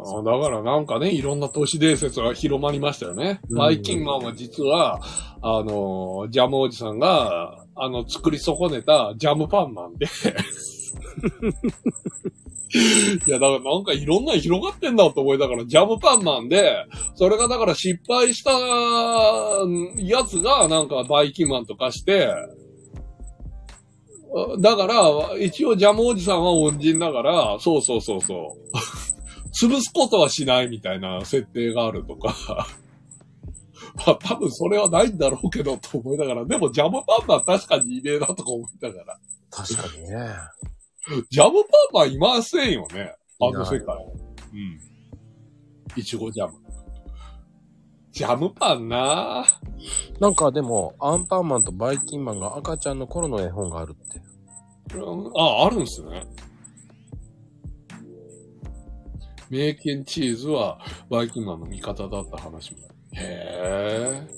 [0.00, 3.40] あだからなんかね、いろんな都市伝説が広まりましたよね。
[3.50, 5.00] うんバイキンマンは実は、
[5.42, 10.06] あの、ジャムおじさんが、あの、作り損ねたジャムパンマンで。
[13.26, 18.50] いや、だからなんかいろんなの広がってんだと思いながら、ジャムパンマンで、それがだから失敗した
[20.00, 22.28] やつがなんかバイキンマンとかして、
[24.60, 28.76] だから、一応ジャムおじさんは恩人だから、そうそうそうそう。
[29.66, 32.66] 潰すことはしないみたいな設定があるとか。
[34.06, 39.18] まあ多分それはないんだろうけどと思いながら、でもジャムパンマン確かにいねえなとか思いながら。
[39.50, 40.08] 確かにね。
[41.30, 41.62] ジャム
[41.92, 43.14] パンマンいませんよね。
[43.40, 43.96] あの世界。
[43.96, 44.00] い
[44.52, 44.80] うん。
[45.96, 46.57] いちごジャム。
[48.18, 50.20] ジャムパンなぁ。
[50.20, 54.96] なんかでも、アンパンマンとバイキンマンが赤ちゃんの頃の絵本があるって。
[54.96, 56.26] うんあ、あるんですね。
[59.50, 62.78] 名犬チーズはバイキンマンの味方だった話も。
[63.12, 64.28] へえ。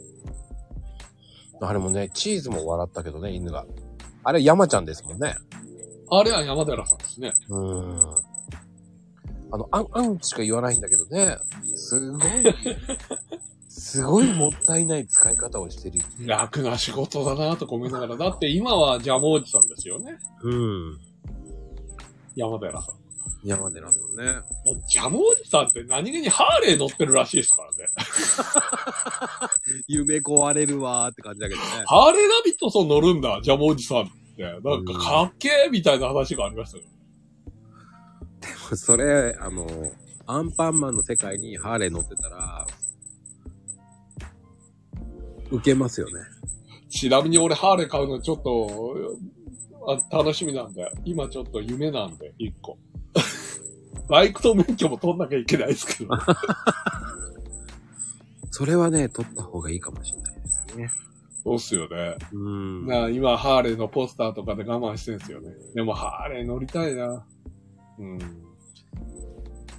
[1.62, 3.64] あれもね、チーズも笑ったけどね、犬が。
[4.24, 5.34] あれ山ちゃんですもんね。
[6.10, 7.32] あれは山寺さんですね。
[7.48, 8.30] うーん。
[9.52, 11.38] あの、あん、あんしか言わないんだけどね。
[11.76, 12.20] すごい、
[13.70, 16.00] すごいもったいない使い方をしてる。
[16.26, 18.16] 楽な仕事だなとか思いながら。
[18.16, 20.18] だって今はジャムおじさんですよね。
[20.42, 20.98] うん。
[22.35, 22.94] 山寺さん。
[23.44, 24.40] 山寺さんね。
[24.88, 27.88] ジャムおじさんって何気にハーレー乗ってるらしいですからね。
[29.87, 31.66] 夢壊れるわーって感じだけどね。
[31.87, 34.04] ハーレーダビッドソン乗るんだ、ジャムおじさんっ
[34.37, 34.42] て。
[34.42, 36.85] なんかかっけーみたいな話がありましたよ。
[38.74, 39.68] それ、あの、
[40.26, 42.66] アンパンマンの世界にハーレー乗ってたら、
[45.50, 46.12] 受けますよね。
[46.88, 50.90] ちなみに俺ハーレー買うのちょっと、あ楽しみなんで。
[51.04, 52.78] 今ちょっと夢なんで、一個。
[54.08, 56.14] バイクと免許も取んなきゃいけないですけど。
[58.50, 60.90] それはね、取った方がいいかもしれないですね。
[61.42, 62.16] そうっすよね。
[62.32, 62.86] うん。
[62.86, 65.50] なあ今、ハーレーのポスターとかで我慢してんすよね。
[65.74, 67.24] でも、ハーレー乗りたいな。
[67.98, 68.18] うん。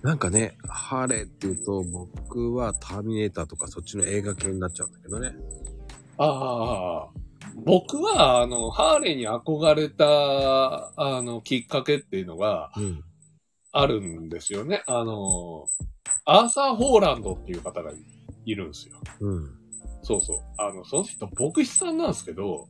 [0.01, 5.35] なんかね、ハーレーって言うと、僕はターミネーターとかそっちの映画系になっちゃうんだけどね。
[6.17, 7.09] ああ、
[7.65, 13.03] 僕は、あの、ハーレーに憧れた、あの、きっかけっていうのがうん。
[13.73, 14.83] あるんですよね。
[14.85, 15.65] あの、
[16.25, 17.91] アーサー・ホーランドっていう方が
[18.45, 18.97] いるんですよ。
[19.21, 19.49] うん。
[20.03, 20.37] そうそう。
[20.57, 22.67] あの、その人、牧師さんなんですけど、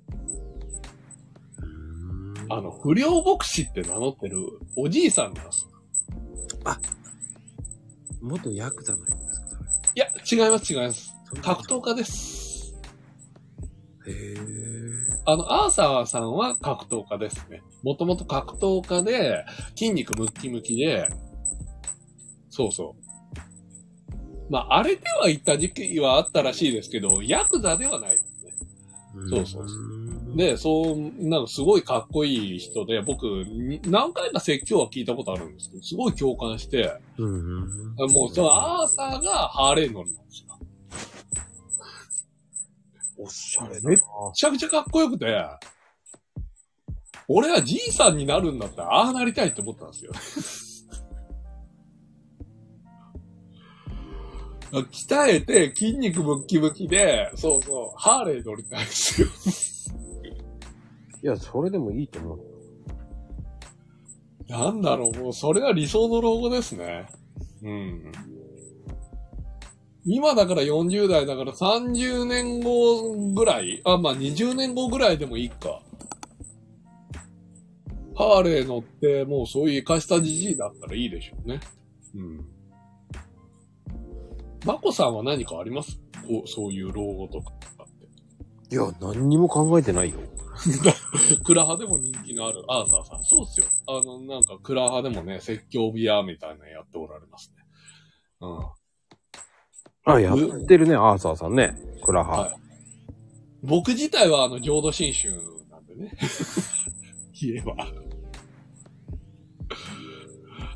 [2.49, 4.37] あの、不良牧師って名乗ってる
[4.75, 5.67] おじいさんなんです。
[8.21, 9.69] 元ヤクザの人ですかそれ。
[9.95, 11.13] いや、違います、違います。
[11.41, 12.73] 格闘家です。
[14.07, 15.01] へー。
[15.25, 17.61] あの、アーサーさんは格闘家ですね。
[17.83, 21.09] もともと格闘家で、筋肉ムッキムキで、
[22.49, 24.51] そうそう。
[24.51, 28.53] まあ、荒れてはいった時期はあったらしいですけど、ヤクザではないですね。
[29.29, 29.75] そうそうそ
[30.35, 37.95] で、そう、なんかすごいかっこいい人で、僕、に何回か説教は聞いたことあるんですけど、すごい共感して、うん。
[37.97, 38.11] うん。
[38.11, 40.51] もう、そのアーサーがハーレー乗りなんですよ。
[43.17, 45.45] おしゃれだなめっめちゃくちゃかっこよくて、
[47.27, 50.11] 俺はじいさんになるんだったら、ああなりたいって思ったんですよ。
[54.71, 59.27] 鍛えて筋肉ムッキムキで、そうそう、ハーレー乗りたいんですよ。
[61.23, 62.43] いや、それでもいいと思うよ。
[64.49, 67.05] なんだろう、もうそれが理想の老後ですね。
[67.63, 68.11] うん。
[70.03, 73.81] 今だから40代だから30年後ぐらい？
[73.85, 75.81] あ、まあ20年後ぐらいでもいいか。
[78.15, 81.59] ハーレー乗って、もうそういう生かしたじじいだったらいいでしょうね。
[82.15, 82.45] うん。
[84.65, 85.99] マコさんは何かあります？
[86.27, 87.53] こうそういう老後とか
[87.83, 87.87] っ
[88.67, 88.75] て。
[88.75, 90.19] いや、何にも考えてないよ。
[91.43, 93.23] クラハでも人気のあるアーサーさん。
[93.23, 93.65] そうっすよ。
[93.87, 97.63] あの、なんかクラハでもね、説教ビアみたいなのやっておられますね。
[98.41, 100.13] うん。
[100.13, 101.75] あ、やってるね、アーサーさんね。
[102.03, 102.31] クラハ。
[102.31, 102.61] はい
[103.63, 105.29] 僕自体はあの、浄土真宗
[105.69, 106.11] なんでね。
[107.39, 107.87] 言えば。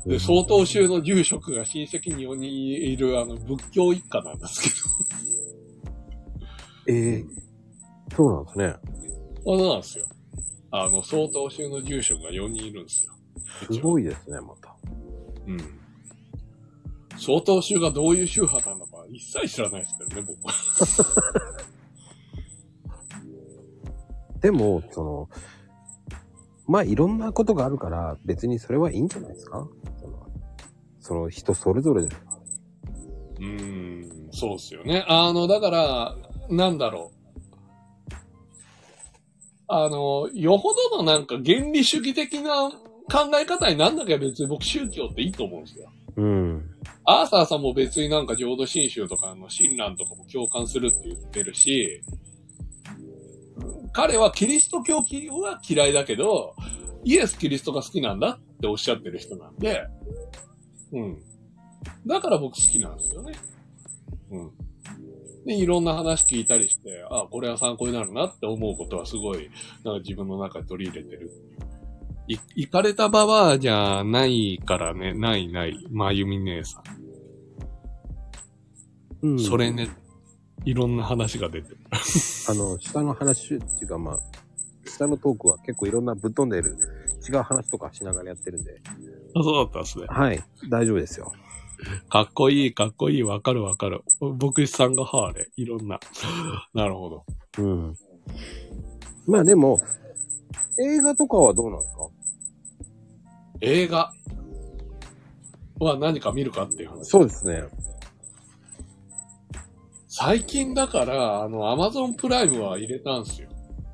[0.06, 4.62] で、曹洞宗の住職が親戚に4人いるあの、仏教一家なんです
[6.86, 7.24] けええ
[8.14, 8.74] そうなんですね。
[9.52, 9.58] ど。
[9.58, 10.06] そうなんですよ。
[10.70, 13.12] あの、曹洞宗の住職が4人いるんですよ。
[13.72, 14.74] すごいですね、また。
[15.46, 15.58] うん。
[17.18, 20.52] 曹洞宗がどういう宗派なのか一切知らないですけどね、僕は。
[24.40, 25.28] でも、その、
[26.66, 29.66] まあ、いろんなことがあるから、別にそれはいいんじゃないですか？
[30.00, 30.26] その
[31.00, 32.36] その人それぞれですから。
[32.36, 35.04] うーん、そうっすよね。
[35.08, 36.16] あの、だから、
[36.50, 37.15] なんだろう。
[39.68, 45.90] あの、よほどのなんか原理主義的な考え方になんなきゃ別に僕宗教っていいと思うんですよ。
[46.16, 46.70] うん。
[47.04, 52.02] アーサーさんも別になんか浄土真宗とかの親鸞とかも共感するって言ってるし、
[53.92, 56.54] 彼はキリスト教は嫌いだけど、
[57.04, 59.86] イエス・キリストが好きなんだっておっしゃってる人なんで、
[60.92, 61.22] うん。
[62.06, 63.32] だから僕好きなんですよね。
[64.30, 64.50] うん。
[65.46, 69.48] で、いろんな話聞いたりして、あこれは参考になるなって思うことはすごい、
[69.84, 71.30] なんか自分の中で取り入れてる。
[72.26, 76.82] い、行かれたババアじゃないからね、ないない、まゆみ姉さ
[79.22, 79.28] ん。
[79.28, 79.88] うん、それね、
[80.64, 81.78] いろんな話が出てる。
[82.50, 84.18] あの、下の話っていうか、まあ、
[84.84, 86.76] 下のトークは結構いろんなぶっ飛んでる
[87.28, 88.80] 違う話とかしながらやってるんで、
[89.36, 90.06] あ、そうだったんですね。
[90.08, 91.32] はい、大丈夫ですよ。
[92.08, 94.02] かっこいい、かっこいい、わかるわかる。
[94.20, 96.00] 牧師さんがハーレー、いろんな。
[96.74, 97.24] なるほど。
[97.58, 97.96] うん。
[99.26, 99.80] まあでも、
[100.78, 102.08] 映画とかはどうなんですか？
[103.62, 104.12] 映画
[105.80, 107.04] は何か見るかっていう話。
[107.04, 107.64] そうですね。
[110.08, 113.48] 最近だから、あの、アマゾンプライムは入れたんですよ。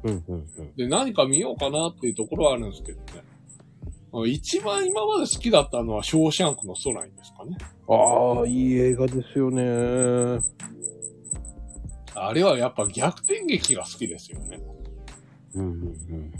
[0.04, 0.76] うんうんうん。
[0.76, 3.22] で、何か見ようかなっていうところはあるんですけどね。
[4.26, 7.56] 一番今まで好きだったのは、ショーシャンクの空にですかね。
[7.88, 10.42] ああ、いい映画ですよね。
[12.14, 14.60] あれはやっぱ逆転劇が好きですよね。
[15.54, 16.32] うんうんうん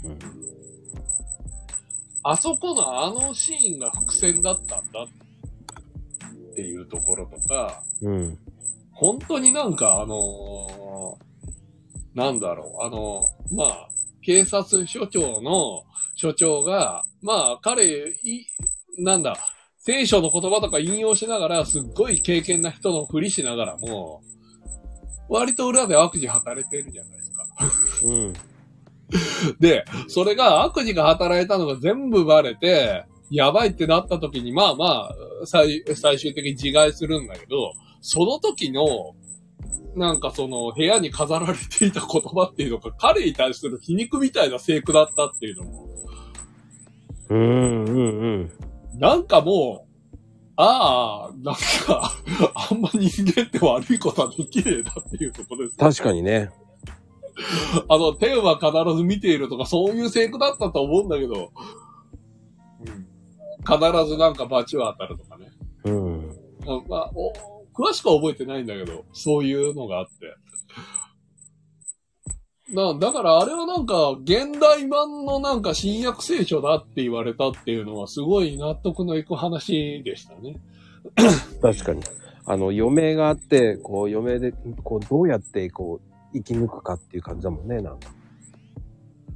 [2.25, 8.13] あそこのあのシーンが伏線だったんだっていうところとか、うん。
[8.13, 8.39] うん。
[8.93, 11.33] 本当になんかあのー
[12.15, 13.89] なんだろう、あのまあ、
[14.21, 15.83] 警察署長の
[16.23, 18.47] 署長が、まあ、彼、い、
[18.97, 19.37] なんだ、
[19.79, 24.21] 聖書の言葉とか引用しながら、すっごい経験な人のふりしながらも、
[25.27, 27.47] 割と裏で悪事働いてるじゃないですか。
[28.03, 28.33] うん。
[29.59, 35.15] で、それが悪事が働いたのが全部バレて、やばいってなった時に、まあまあ、
[35.45, 39.13] 最、最終的に自害するんだけど、その時の、
[39.95, 45.87] なんかその部屋に飾られていた言葉っていうのが彼に対する皮肉みたいな聖句だったっていうのも、
[47.29, 48.51] うんうんうん。
[48.99, 49.93] なんかもう、
[50.55, 52.11] ああ、なんか、
[52.53, 55.77] あんま人間って悪いことはできねえなっていうところです。
[55.77, 56.51] 確かにね。
[57.89, 61.51] あの、天は必ず見ているとか、そういう聖句だったと思うんだけど、
[62.81, 63.07] うん、
[63.65, 65.51] 必ずなんか罰は当たるとかね。
[65.85, 66.29] うん。
[66.67, 67.33] あまあお、
[67.73, 70.35] 詳しくは覚えてないんだけど、そういうのがあって。
[72.73, 80.55] な、だからあれはなんか、現代版のなんか新約聖書だって言われたっていうのはすごい納得のいく話でしたね。
[81.61, 82.01] 確かに。
[82.45, 84.53] あの、余命があって、こう、余命で、
[84.83, 88.09] こう、どうやって、こう、生き抜くかっていう感じだもんね、なんか。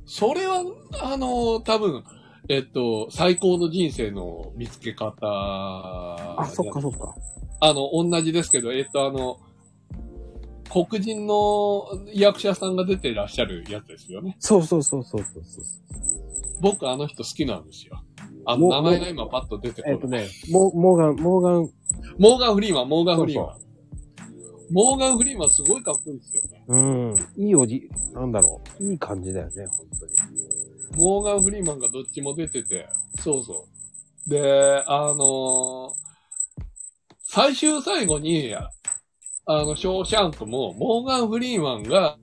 [0.06, 0.64] それは、
[1.02, 2.04] あの、多分、
[2.50, 5.18] えっと、最高の人生の見つけ方。
[5.22, 7.16] あ、そっかそっか。
[7.60, 9.38] あの、同じですけど、えっと、あの、
[10.70, 14.38] 黒人の役者さんが出てらっしゃるやつですよね。
[14.40, 15.66] そうそうそうそうそうそう。
[16.62, 18.02] 僕あの人好きなんですよ。
[18.46, 19.96] あの、も名前が今パッと出てこない。
[19.96, 21.70] えっとね、モモーガン、モーガン、
[22.18, 23.56] モーガン・フリーマン、モーガン・フリーマン。
[23.56, 23.68] そう
[24.70, 26.64] モーガン・フリーマンすごいかっこいいですよね。
[26.68, 30.14] うん、いいおじ、なんだろう、いい感じだよね、本当に。
[30.96, 32.88] モーガン・フリーマンがどっちも出てて、
[33.20, 33.68] そうそ
[34.28, 34.30] う。
[34.30, 36.08] で、あのー
[37.30, 38.70] 最終最後に、あ
[39.48, 42.18] の、ショーシャンクも、モーガン・フリーマンが、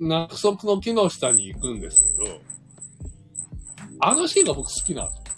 [0.00, 2.24] 約束の木の下に行くんですけど、
[4.00, 5.28] あのシーンが僕好きなんです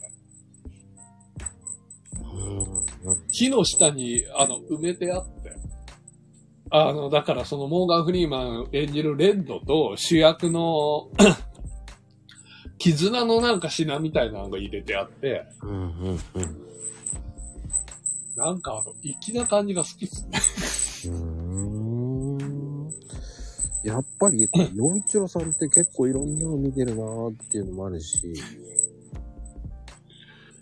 [2.21, 2.85] よね。
[3.05, 5.32] うん、木の下に、あの、埋めてあって。
[6.75, 11.11] あの、だからそのモーガン・フリーマン演じるレッドと主役の
[12.79, 16.19] 絆のなんか品みたいなのが入れてあって、うん、うん、うん。
[18.35, 20.39] なんかあの、粋な感じが好きっすね。
[23.85, 28.33] やっぱり、こう、洋一郎さんって結構いろんなの見てるなーっていうのもあるし、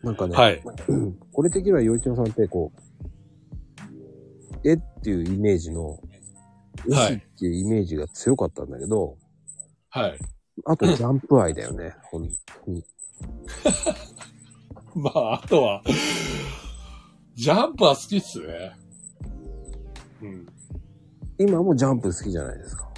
[0.02, 0.60] なんかね、はい。
[0.88, 2.89] う んこれ的には洋一郎さんってこう、
[4.64, 5.98] 絵っていうイメージの、
[6.88, 9.16] 絵師っていうイメージが強かったんだけど、
[9.88, 10.18] はい。
[10.66, 12.28] あとジャンプ愛だよね、本
[12.64, 12.84] 当に。
[14.94, 15.82] まあ、あとは、
[17.34, 18.72] ジャンプは好きっすね。
[20.22, 20.46] うん。
[21.38, 22.90] 今もジャンプ好きじゃないですか。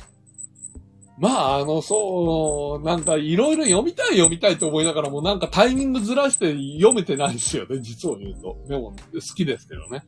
[1.19, 8.57] まあ、あの、そう、なんかいろいろ読みたい読みたいと思いながらもなんかタイミングずらして読めてないんですよね、実を言うと。
[8.67, 10.03] でも、好きですけどね。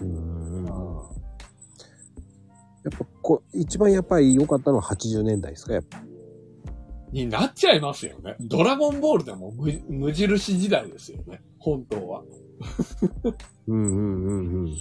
[0.00, 0.64] うーん。
[2.84, 6.02] やっぱこう、一番やっぱり良かったのは80年代ですか、やっぱ。
[7.12, 8.36] になっちゃいますよね。
[8.40, 11.40] ドラゴンボールでも無無印時代ですよね。
[11.58, 12.24] 本当は。
[13.68, 14.76] うんうんうんうんうん。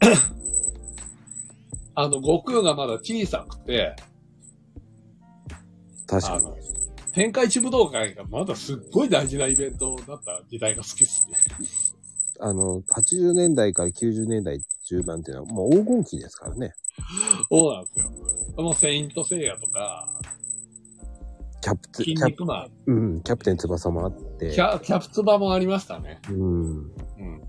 [1.94, 3.96] あの、悟空がまだ小さくて、
[6.06, 6.44] 確かに。
[7.12, 11.38] 天下一武道会がまだすっごい大事なイベントだった時代が好きっすね。
[12.42, 16.74] あの、80年代から90年代中盤っていうのはもう黄金期ですからね。
[17.48, 18.10] そうなんですよ。
[18.56, 20.12] もうセイントセイヤとか、
[21.60, 24.50] キャプテン、筋キャプ肉マン、うん、キャプテン翼もあって。
[24.50, 26.20] キャキャプツバもありましたね。
[26.28, 26.72] うん。
[26.72, 27.42] うん。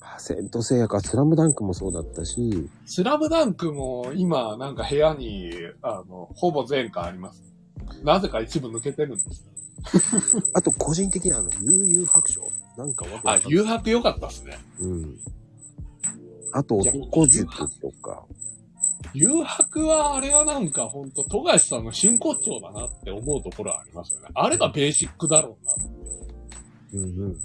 [0.00, 5.50] あセントセイヤか、スラムダンクもそうだったし、スラムダンクも今なんか部屋に、
[5.82, 7.42] あの、ほぼ全巻あります。
[8.04, 9.44] なぜか一部抜けてるんです。
[10.54, 12.48] あと個人的にはあの、悠々白書。
[12.76, 13.50] なんかわか、んない。
[13.50, 14.58] 誘白良かったっすね。
[14.80, 15.18] うん。
[16.52, 18.24] あと、男塾とか。
[19.14, 24.28] 誘白は、あれはなんかほんと、富樫さんの真骨頂だなって思うところはありますよね。
[24.34, 25.74] あれがベーシックだろうな。
[26.94, 27.40] うんうん。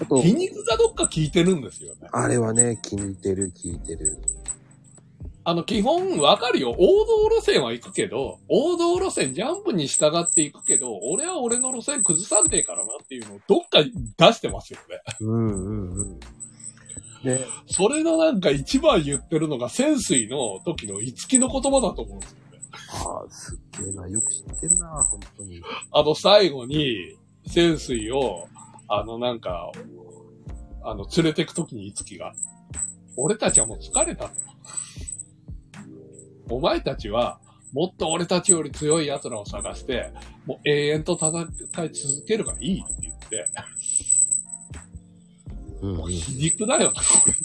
[0.00, 2.08] あと、皮肉がどっか効いてるんですよね。
[2.12, 4.18] あれはね、気に入ってる、聞いてる。
[5.48, 6.74] あの、基本わかるよ。
[6.76, 15.00] 王道路線は行くけど、王道路線ジャンプに従っていくけど、俺は俺の路線崩さんねえからなっていうのをどっか出してますよね。
[15.20, 16.20] うんうんうん。
[17.22, 22.60] で、それのなんか一番言ってるのが潜水の時の五木の言葉だと思うんですよね。
[23.04, 24.08] ああ、すっげえな。
[24.08, 25.62] よく知ってんな、本当に。
[25.92, 27.16] あの最後に
[27.46, 28.48] 潜水を、
[28.88, 29.70] あのなんか、
[30.82, 32.32] あの連れてく時に五木が、
[33.16, 34.55] 俺たちはもう疲れたと。
[36.48, 37.40] お前たちは、
[37.72, 40.12] もっと俺たちより強い奴らを探して、
[40.46, 43.50] もう永遠と戦い続けるがいいって言って、
[45.82, 46.10] うんうん。
[46.10, 47.42] 皮肉だよな、これって。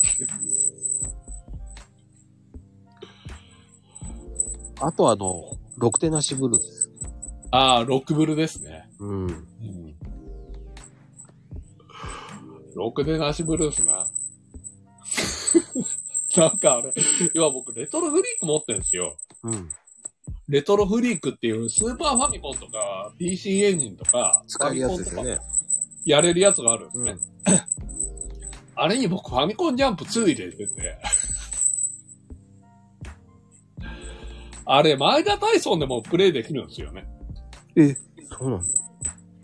[4.79, 6.91] あとあの、六手なしブルース。
[7.51, 8.89] ああ、ロックブルですね。
[8.99, 9.25] うん。
[9.25, 9.95] うん。
[12.75, 14.07] ロックでなしブルースな。
[16.37, 16.93] なんかあれ、
[17.33, 19.17] 今僕レトロフリーク持ってるんですよ。
[19.43, 19.69] うん。
[20.47, 25.39] レトロフリークっていうスーパーファミコンとか PC エンジンとか使えるやつですよね
[26.05, 27.15] やれるやつがあるんですね。
[28.75, 30.97] あれに僕ファミコンジャンプ2入れてて。
[34.65, 37.05] あれ、前田大尊でもプレイできるんですよね。
[37.75, 38.65] え、そうなんだ。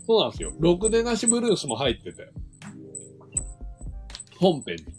[0.06, 0.52] そうなんですよ。
[0.58, 2.28] ろくでなしブルースも入ってて。
[4.38, 4.97] 本編に。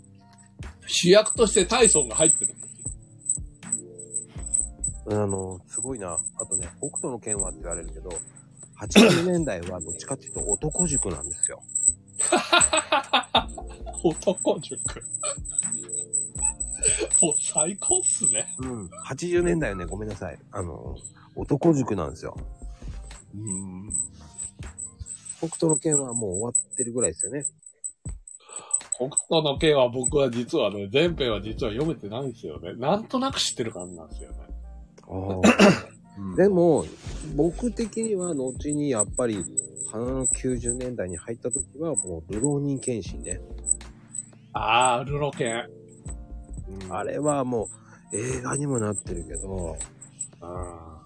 [0.91, 2.61] 主役としてタイソンが入ってるんです
[5.05, 5.23] よ。
[5.23, 6.17] あの、すごいな。
[6.35, 8.09] あとね、北斗の剣はって言われるけど、
[8.81, 11.61] 80年代はどっちかっていうと男塾なんですよ。
[14.03, 14.79] 男塾。
[17.21, 18.47] もう最高っすね。
[18.59, 18.85] うん。
[19.05, 20.39] 80年代はね、ごめんなさい。
[20.51, 20.95] あの、
[21.35, 22.35] 男塾なんですよ。
[23.35, 23.89] うん。
[25.37, 27.45] 北斗の剣はもう終わってるぐらいですよね。
[28.99, 32.73] 北斗の剣は僕は実はね、全編は実は読めてないんですよね。
[32.73, 34.37] なんとなく知ってる感じなんですよね。
[35.07, 35.41] あ
[36.33, 36.35] あ。
[36.35, 36.85] でも、
[37.35, 39.45] 僕的には後にやっぱり、
[39.89, 43.39] 花の90年代に入った時はもう、流浪人剣心ね。
[44.51, 45.63] あー、ルロケン。
[46.89, 47.69] あれはも
[48.11, 49.77] う、映画にもなってるけど、も
[50.41, 51.03] あ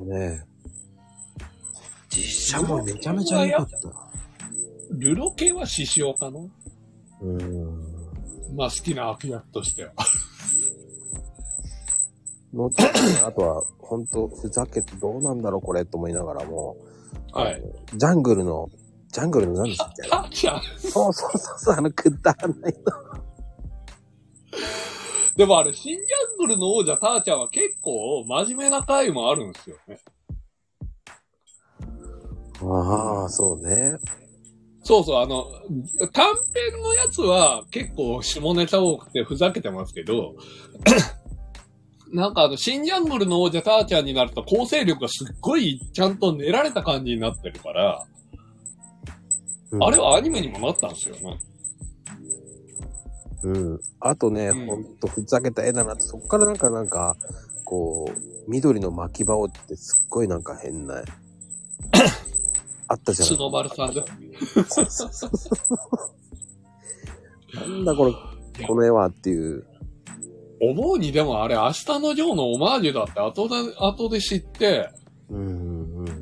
[0.00, 0.44] うね、
[2.10, 4.05] 実写もめちゃめちゃ良かった。
[4.96, 8.56] ールロケンは獅子王かなうーん。
[8.56, 9.92] まあ好きな悪役としては。
[12.52, 12.74] 後に、
[13.24, 16.76] あとは、ほんと、ふざけてどうなんだろうこれと思いながらも、
[17.32, 17.66] はいあの。
[17.98, 18.70] ジャングルの、
[19.12, 20.08] ジャングルの何でしたっけ？
[20.08, 20.62] タッちゃん。
[20.78, 22.74] そうそうそうそう、あの、くだらない
[25.36, 30.00] でもあれ、新ジャングルの王者ターちゃんは結構真面目な回もあるんですよね。
[32.62, 33.22] の。
[33.22, 33.98] ああ、そうね。
[34.86, 35.46] そうそう、あの、
[36.12, 40.36] 短編のやつは結構下ネタ多くてふざけてますけど、
[42.14, 48.06] なんかあの、新ジャングルの王者ターちゃんになると構成力がすっごいちゃんと練られた感じになってるから、
[49.72, 51.40] うんあれはアニメにもなったんですよね。
[53.42, 53.80] うん。
[53.98, 57.16] あとね、うんほんとふざけた絵だなって、そっからなんかなんか、
[57.64, 61.02] こう、緑の巻き場をってすっごいなんか変な、
[62.88, 63.28] あったじゃん。
[63.28, 64.04] 角丸さんで。
[64.68, 65.30] そうそうそう
[67.54, 68.12] なんだこれ、
[68.66, 69.64] この絵はっていう。
[70.60, 74.90] 思うにでもあれ明日のジョーのオマージュだって後で、後で知って、
[75.28, 76.16] うんうんうん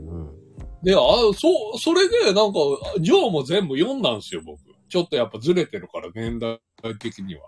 [0.85, 0.99] で、あ、
[1.35, 2.59] そう、それでなんか、
[3.01, 4.61] ジョーも全部読んだんですよ、僕。
[4.89, 6.61] ちょっとやっぱずれてるから、年代
[7.01, 7.41] 的には。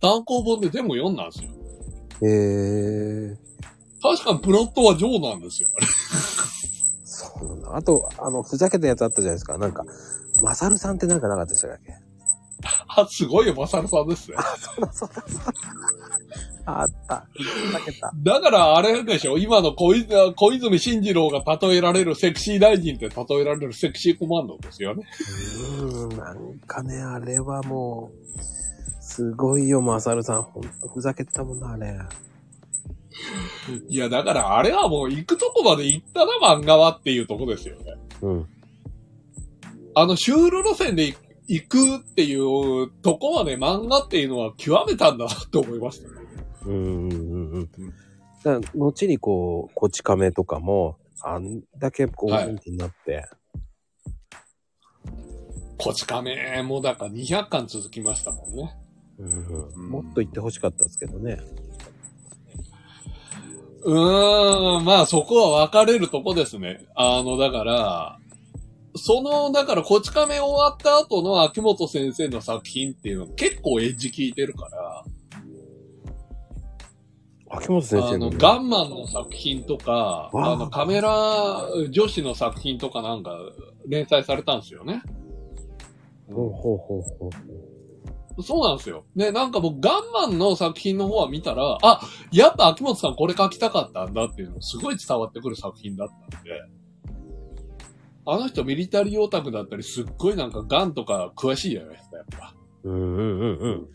[0.00, 1.50] 単行本で全部読んだんですよ。
[2.20, 2.30] うん。
[2.30, 3.36] へえ。
[4.00, 5.86] 確かにプロットはジョーなんですよ、あれ。
[7.46, 7.76] そうなんだ。
[7.76, 9.58] あと、あの、ふざけたやつあったじゃないですか。
[9.58, 9.84] なんか、
[10.42, 11.94] マサルさんってなんかなかったでしたっけ？
[12.88, 14.36] あ、すごいよ、マサルさんですね。
[14.58, 15.52] そうだそうだそうだ。
[16.66, 17.26] あった。
[17.34, 18.10] ふざけた。
[18.16, 19.36] だからあれでしょ？
[19.36, 25.04] 今の小泉小泉進次郎が例えられるセクシー大臣って例えられるセクシーコマンドですよね。
[25.78, 28.42] うーん、なんかね、あれはもう、
[29.02, 30.42] すごいよ、マサルさん。
[30.42, 31.98] ほんとふざけてたもんな、あれ。
[33.88, 37.94] いや、だからあれはもう行くとこまで行ったな、漫画はっていうとこですよね。
[38.22, 38.46] うん。
[39.94, 46.08] あの、シュール路線で行行くっていうとこまで漫画っていうのは極めたんだなって思いました。
[46.08, 46.14] ね。
[46.66, 47.12] うんうん。
[47.12, 47.60] うん。
[47.60, 47.70] うん。
[48.42, 51.62] だ後にこう、こち亀とかも、あん。
[51.78, 53.24] だけこう、はい人気になって。
[55.76, 58.54] こち亀もだから200巻続きましたもん。
[58.54, 58.74] ね。
[59.18, 61.38] うん、もっと言ってほしかったですけどね。
[63.84, 66.84] うーん、まあそこは分かれるとこですね。
[66.94, 68.18] あの、だから、
[68.96, 75.04] その、だから、こち亀終わった後の秋元先生の作品っていうの結構エッジ効いてるから、
[77.50, 78.38] 秋元先あの、生の。
[78.38, 81.10] ガンマンの作品とか、あの、カメラ
[81.90, 83.36] 女子の作品とかなんか
[83.86, 85.02] 連載されたんですよね。
[86.32, 87.73] ほうほうほうほう。
[88.42, 89.04] そうなんですよ。
[89.14, 92.00] で、なんか僕、ガンマンの作品の方は見たら、あ、
[92.32, 96.50] やっぱ秋元さんこれ書きたかったんだっていうのすごい伝わってくる作品だったんで、
[98.26, 102.54] あの人ミリタリーオタクだったり、すっごいなんかガンとか詳しいじゃないですか、やっぱ。
[102.84, 103.88] うんうんうんうん。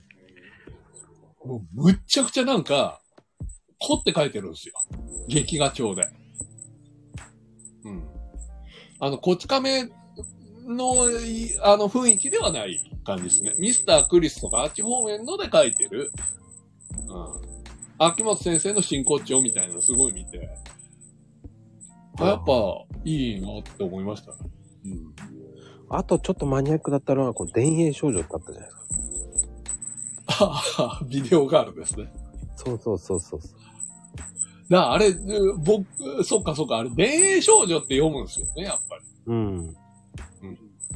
[1.45, 3.01] もう、むっちゃくちゃなんか、
[3.79, 4.73] 凝って書いてるんですよ。
[5.27, 6.09] 劇画調で。
[7.85, 8.03] うん。
[8.99, 9.89] あの、こち亀
[10.67, 13.53] の、いあの、雰囲気ではない感じですね。
[13.57, 16.11] ミスター・クリスとかあっち方面ので書いてる。
[17.07, 17.49] うん。
[17.97, 20.49] 秋元先生の真骨頂みたいなのすごい見て、
[22.19, 22.53] あ、やっぱ、
[23.03, 24.37] いいなって思いましたね。
[24.85, 25.13] うん。
[25.89, 30.45] あとちょっとマニアックだったのは、こう、田園少女ってあったじゃないですか。
[30.45, 32.11] ああ、ビデオガールですね。
[32.55, 33.39] そうそうそうそう。
[34.69, 39.03] なあ、あれ、う僕、そっかそっか、あれ、田園少女って読むんですよね、やっぱり。
[39.27, 39.75] うん。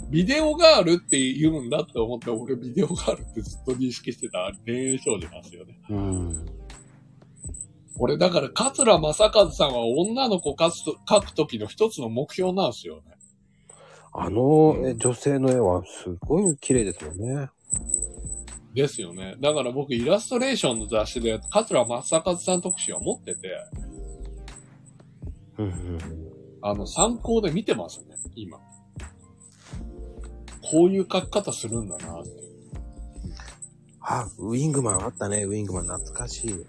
[0.09, 5.79] ビデオガールって言うんだって思って、俺ビデオガールってずっと認識してた、あれ、田園少女なんですよね。
[5.89, 6.45] うん。
[7.97, 13.01] 俺、だから、桂正和さんは女の子描くと描く時の一つの目標なんですよね。
[14.13, 17.49] あの、え女性の絵はすごい綺麗ですよね。
[18.73, 19.35] ですよね。
[19.39, 23.49] だから僕、イラストレーションの雑誌で、桂正和さん特集は持ってて、
[25.57, 25.97] うんうん。
[26.61, 28.59] あの、参考で見てますね、今。
[30.71, 32.29] こういう描き方するんだなって。
[34.01, 35.43] あ、ウィングマンあったね。
[35.43, 36.65] ウィングマン懐かしい。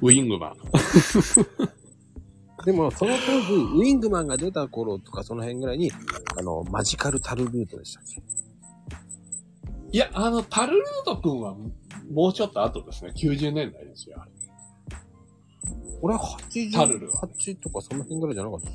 [0.00, 0.54] ウィングマン。
[2.64, 5.92] でも、その当時、ウィングマンが出た頃とか、その辺ぐらいに、
[6.38, 8.22] あの、マジカルタルルートでしたっけ？
[9.92, 11.54] いや、あの、タルルート君は、
[12.10, 13.12] もうちょっと後ですね。
[13.16, 14.24] 90年代ですよ。
[16.02, 16.20] 俺は
[16.74, 18.70] タルルは88とかその辺ぐらいじゃなかった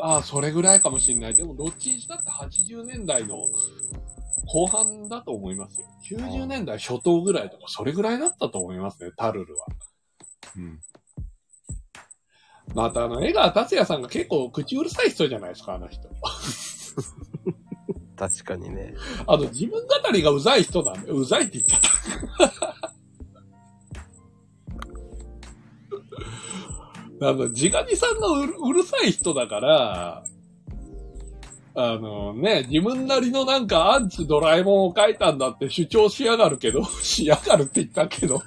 [0.00, 1.34] ああ、それぐらいかもしれない。
[1.34, 3.48] でも、どっちにしたって80年代の
[4.46, 5.86] 後半だと思いますよ。
[6.18, 9.66] 90年代初頭ぐらいとか、それぐらいだったと思いますね、タルルは。
[10.56, 10.80] うん。
[12.74, 16.08] また、あの、江川達也さんが結構口うるさい人じゃないですか、あの人。
[18.16, 18.94] 確かにね。
[19.26, 22.81] あの、自分語りがうざい人なんで、うざいって言っちゃった。
[27.28, 30.24] あの、ジガニさんがうるうるさい人だから、
[31.74, 38.42] あのね、自分なりのなんかアンチドラえもんを書いたんだって主張しやがるけど、 しやがるって言ったけど、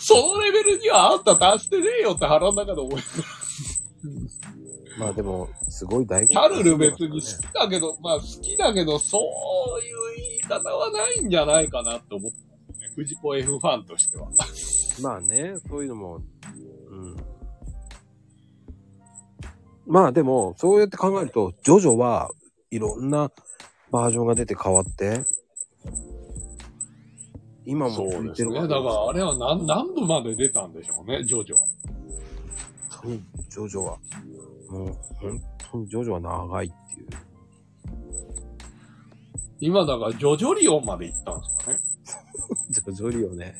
[0.00, 3.02] そのレベルにはあんた出してねえよって腹の中で思い
[4.98, 9.20] まあでも、すごい大タルル別に好きだけど、まあ好きだけど、そう
[9.84, 12.88] いう言い方はないんじゃないかなって思ってますね。
[12.96, 14.30] 藤子 F ファンとしては。
[15.02, 17.16] まあね、そういうのも、うん。
[19.86, 22.30] まあでも、そうやって考えると、ジョジョは
[22.70, 23.30] いろんな
[23.90, 25.24] バージョンが出て変わって、
[27.66, 28.50] 今もそう続いですね。
[28.50, 31.64] てるわけだからあれは何何部まで出たんでしょうね、ジョジョは。
[32.90, 33.98] そうジョジョは。
[34.70, 35.40] もう、本
[35.70, 37.08] 当にジョジョは長いっていう。
[39.60, 41.78] 今だからジョジョリオンまで行ったんですかね。
[42.70, 43.54] ジョジョリオね。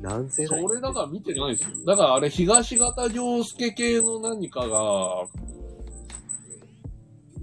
[0.00, 1.76] 何世そ代れだから見てないですよ。
[1.86, 5.26] だからあれ東型丈介系の何かが、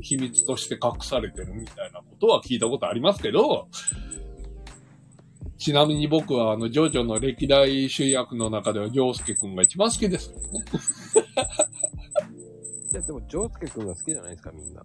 [0.02, 3.68] 秘密として隠されてるみたいなことは聞いたことありますけど、
[5.58, 10.32] ちなみに僕はあの、ジョジョの歴代主役の中では丈介くんが一番好きです。
[12.92, 14.82] いや、でも、ジョースケ君が好きじゃないですか、みんな。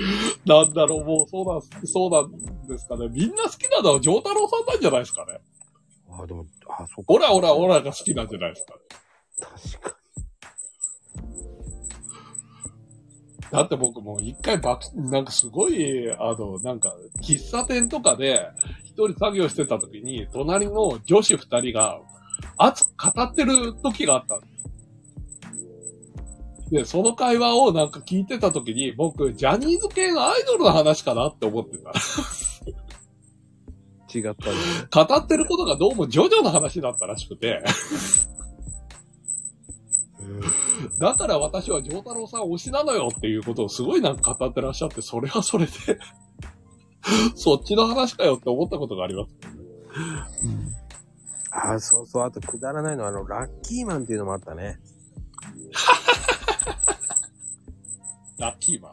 [0.46, 3.08] なんだろう、もうそうなんす、そうなんですかね。
[3.08, 5.38] みんな好きなのは丈太郎さんなんじゃないですかね。
[6.10, 7.14] あ、でも、あ、そっか。
[7.14, 8.80] オラオラオラが好きなんじゃないですかね。
[9.78, 10.00] 確か
[13.50, 18.48] だって僕もう一回バク、なんかすごい、あの、なんか、喫茶店とかで、
[18.84, 22.00] 一人作業してた時に、隣の女子二人が、
[22.56, 24.49] 熱く語ってる時があったんです
[26.70, 31.92] で、その会話をなんか聞いてた時に、僕、ジャニーズ系のアイドルの話かなって思ってた。
[34.14, 34.20] に。
[34.20, 34.56] 違ったね。
[34.90, 37.62] 語ってることがどうもジョジョの話だったらしくて、
[40.98, 45.72] だから私は丈太郎さん推しなのよっていうことをすごいなんか語ってらっしゃって、それはそれで
[47.34, 49.30] そっちの話かよって思ったことがあります。
[51.50, 52.22] ああ、そうそう。
[52.22, 54.78] あと、くだらないのは、あの、ラッキーマンっていうのもあったね。
[58.38, 58.92] ラッキーマン。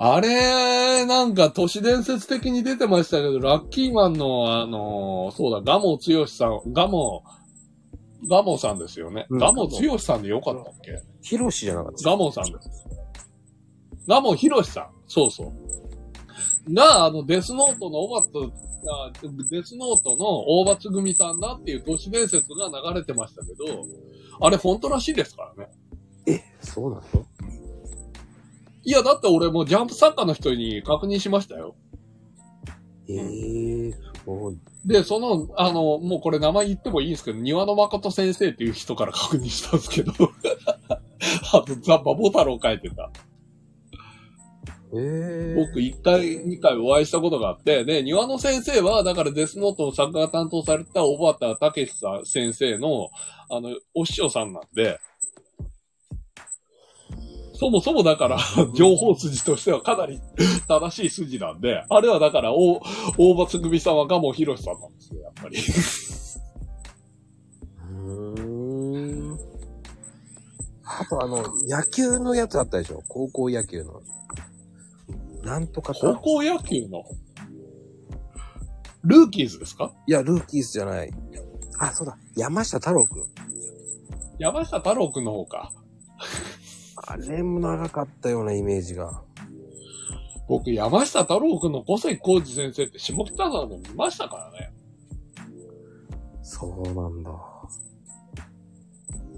[0.00, 7.24] あれ、なんか都市伝説的に出てましたけど、ラッキーマンの、あの、そうだ、ガモ剛さん、ガモ、
[8.28, 9.26] ガモさんですよね。
[9.28, 11.02] うんガモ剛さんでよかったっけ？
[11.22, 12.10] ヒロシじゃなかった。
[12.10, 12.70] ガモさんです。
[14.06, 14.90] ガモヒロシさん。
[15.08, 16.72] そうそう。
[16.74, 18.30] が、あの、デスノートのオバツ、あ
[19.50, 20.26] デスノートの
[20.60, 23.86] 大罰組さんだっていう都市伝説が流れてましたけど、
[24.40, 25.70] あれ本当らしいですからね。
[26.26, 27.26] え、そうなの？
[28.84, 31.74] いや、だって俺もうジャンプ作家の人に確認しましたよ。
[33.08, 33.14] え
[33.88, 34.58] えすごい。
[34.84, 40.12] で、その、あの、もうこれ名前言ってもいいんですけど、庭野誠先生っていう人から確認したんですけど、
[41.52, 43.10] あと、ザ・バボ太郎書いてた。
[44.94, 53.10] ええ僕一回、二回お会いしたことがあって、で、庭野先生は、だからデスノートの作画が担当された小畑武さん先生の、
[53.50, 54.98] あの、お師匠さんなんで、
[57.52, 58.38] そもそもだから、
[58.74, 60.20] 情報筋としてはかなり
[60.68, 62.80] 正しい筋なんで、あれはだから、大、
[63.18, 65.58] 大罰組さんは蒲生博さんなんですよ、やっぱり。
[67.90, 69.38] うーん。
[70.84, 73.02] あとあの、野球のやつあったでしょ？
[73.08, 74.02] 高校野球の。
[75.42, 77.04] なんとか高校野球の、
[79.04, 79.92] ルーキーズですか？
[80.06, 81.10] いや、ルーキーズじゃない。
[81.78, 82.18] あ、そうだ。
[82.36, 83.24] 山下太郎くん。
[84.38, 85.72] 山下太郎くんの方か。
[86.96, 89.22] あれも長かったようなイメージが。
[90.48, 94.72] 僕、山下太郎くんの小関浩二先生って下北沢で見ましたからね。
[96.42, 97.30] そうなんだ。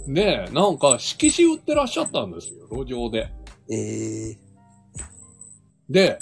[0.07, 3.30] ねえ、なんか色紙売ってらっしゃったんですよ、路上で。
[3.70, 4.38] ええ
[5.91, 6.18] で、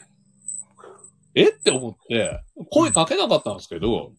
[1.35, 1.51] え？
[1.51, 2.41] って思って、
[2.73, 4.13] 声かけなかったんですけど、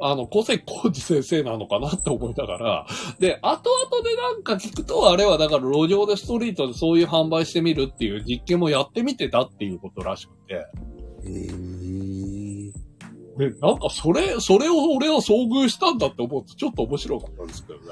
[0.00, 2.86] あの、小関浩二先生なのかなって思いながら、
[3.18, 10.66] で、後々でなんか聞くと、あれはだから路上でストリートでそういう販売してみるっていう実験もやってみてたっていうことらしくて、
[11.26, 11.50] ええ
[13.38, 17.86] で、なんかそれ、それを俺は遭遇したんだって思うとちょっと面白かったんですけどね。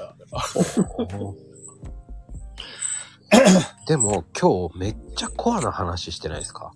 [3.87, 6.71] でも今日めっちゃコアな話してないですか？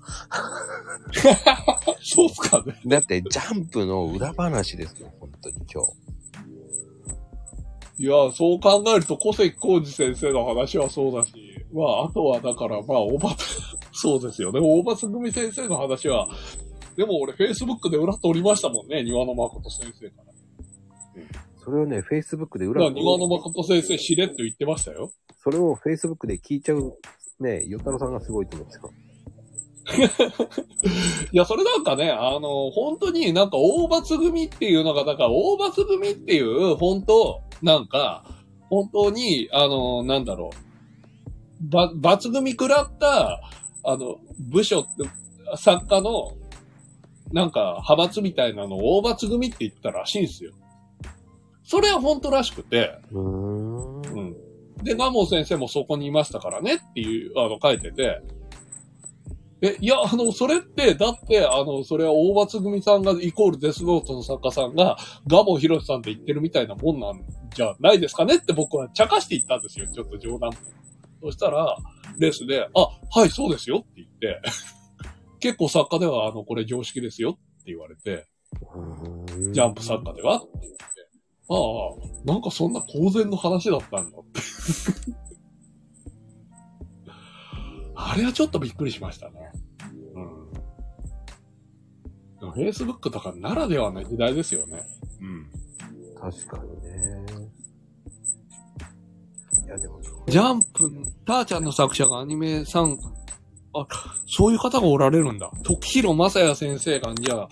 [2.02, 2.80] そうっすかね。
[2.86, 5.94] だってジャンプの裏話ですよ、本当に今日。
[8.00, 11.34] いや、そう考えると小関浩二先生の話はそうだし、
[11.74, 13.30] まあ、あとはだから、まあ、大場、
[13.94, 14.60] そうですよね。
[14.60, 16.28] 大場組先生の話は、
[16.98, 20.34] でも俺、Facebook で裏取りましたもんね、庭野誠先生から。
[21.64, 25.12] それをね、Facebook で裏ら庭野誠先生、しれっと言ってましたよ。
[25.44, 26.98] それを Facebook で聞いちゃう、
[27.40, 28.94] ね、与太郎さんがすごいと思うんですよ。
[31.34, 38.24] いや、それなんかね、あの、本当になんか大罰組っていうのが、だから大罰組っていう、本当なんか、
[38.70, 40.52] 本当に、あの、なんだろ
[41.62, 43.42] う、ば、罰組食らった、
[43.84, 45.04] あの、部署って、
[45.58, 46.32] 作家の、
[47.34, 50.54] なんか、派閥みたいなのを大罰組って言ったらしいんですよ。
[51.66, 53.93] それは本当らしくて、うーん。
[54.84, 54.86] うん。
[54.86, 58.22] で、ガモ先生もそこにいましたからねっていう、あの、書いてて、
[59.66, 67.24] え、いや、あの、それって、だって、あの、それは大罰組さんがイコールデスノートの作家さんが、ガモヒロシさんって言ってるみたいなもんなん
[67.56, 69.88] じゃないですかねって僕は茶化して言ったんですよ。
[69.88, 70.52] ちょっと冗談。
[71.22, 71.78] そしたら、
[72.20, 74.42] レースで、あ、はい、そうですよって言って、
[75.40, 78.26] 結構作家では、あの、これ常識ですよって言われて、
[79.54, 80.40] ジャンプ作家では。
[80.40, 80.68] って、
[81.50, 81.58] ああ、
[82.26, 84.40] なんかそんな公然の話だったんだって。
[87.96, 89.52] あれはちょっとびっくりしましたね。
[92.42, 92.52] うん。
[92.52, 94.84] Facebook とかならではの時代ですよね。
[95.22, 95.52] うん。
[96.20, 97.26] 確かにね。
[99.66, 100.92] いや、でも、ジャンプ、
[101.26, 102.98] ターちゃんの作者がアニメさん、
[103.74, 103.88] あ、
[104.28, 105.52] そういう方がおられるんだ。
[105.64, 107.50] 徳弘正也先生が、じゃあ、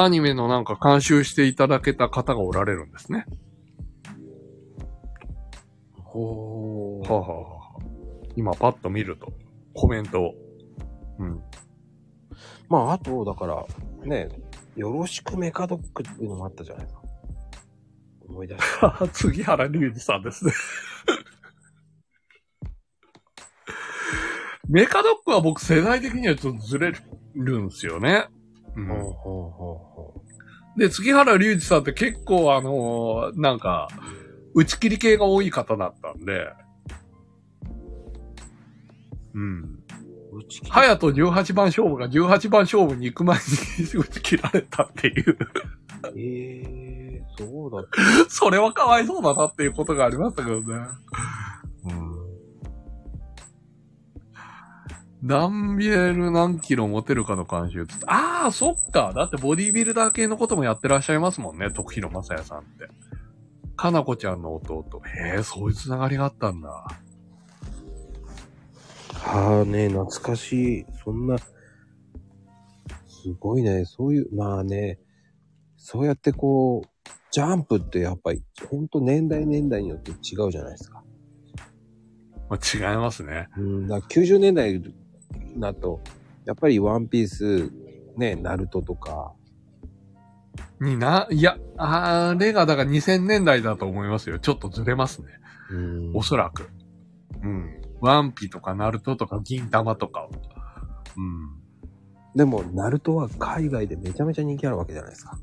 [0.00, 3.26] アニメのなんか監修していただけた方がおられるんですね。
[6.04, 7.82] ほはあ、はあはあ、
[8.36, 9.32] 今パッと見ると、
[9.74, 10.34] コメントを。
[11.18, 11.42] うん。
[12.68, 13.66] まあ、あと、だから、
[14.04, 14.28] ね、
[14.76, 17.02] よろしくメカドックっていうのもあったじゃないですか。
[18.28, 19.06] 思い出した。
[19.12, 20.52] 杉原隆二さんですね。
[24.68, 26.92] メカドックは僕世代的にはちょっとずれ
[27.34, 28.28] るんですよね。
[28.78, 28.86] うん。
[28.86, 30.22] ほうほうほうほ
[30.76, 33.88] で、杉原隆二さんって結構あのーなんか、
[34.54, 36.52] 打ち切り系が多い方だったんで、
[39.34, 39.78] うん。
[40.32, 45.38] うちハヤと18番勝負が18番勝負に行く前に打ち切られたっていう。
[46.16, 46.62] え
[47.16, 47.88] えー、そうだっ
[48.28, 50.66] それはかわいそうだなっていうことがありましたけどね。
[50.66, 51.90] た。
[51.90, 52.27] うん。
[55.22, 59.12] 何ミレル何キロ持てるかの監修つってああ、そっか。
[59.14, 61.70] だってボディービルダー系のこともやってらっしゃいますもんね。
[61.70, 62.88] 徳弘正也さんって。
[63.76, 64.84] かなこちゃんの弟。
[65.34, 66.68] へえ、そういうつながりがあったんだ。
[69.12, 70.86] はあね、懐かしい。
[71.04, 71.46] そんな、す
[73.40, 73.84] ごいね。
[73.84, 74.98] そういう、まあね、
[75.76, 76.88] そうやってこう、
[77.30, 81.02] ジャンプってやっぱり、ほんと年代年代によって違うじゃないですか。
[82.48, 83.48] まあ、違いますね。
[83.56, 84.80] うん、だから90年代
[85.56, 86.00] だと、
[86.44, 87.70] やっぱりワンピース、
[88.16, 89.32] ね、ナルトとか、
[90.80, 94.38] にな、いや、あれがだから2000年代だと思いますよ。
[94.38, 95.28] ちょっとずれますね。
[95.70, 96.70] うんおそらく。
[97.42, 97.80] うん。
[98.00, 100.30] ワンピとかナルトとか銀玉とかを。
[101.16, 101.58] うん。
[102.34, 105.38] でも、ナルトは海外でめちゃめちゃ人気あるわけじゃないですか。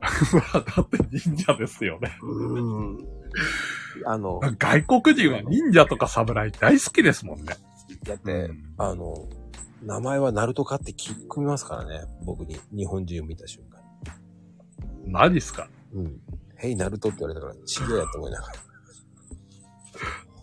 [0.76, 2.16] だって忍者ですよね。
[2.22, 2.98] うん。
[4.04, 7.54] あの、外国人は忍者とか侍大好きですもんね。
[8.06, 9.14] だって、うんあの、
[9.82, 12.00] 名前はナルトかって聞き込みますからね。
[12.24, 13.80] 僕に、日本人を見た瞬間
[15.06, 15.68] マジっすか？
[15.92, 16.02] に。
[16.04, 16.20] うん。
[16.56, 18.54] ヘイ、ナルトって言われたから、違うやって思いながら。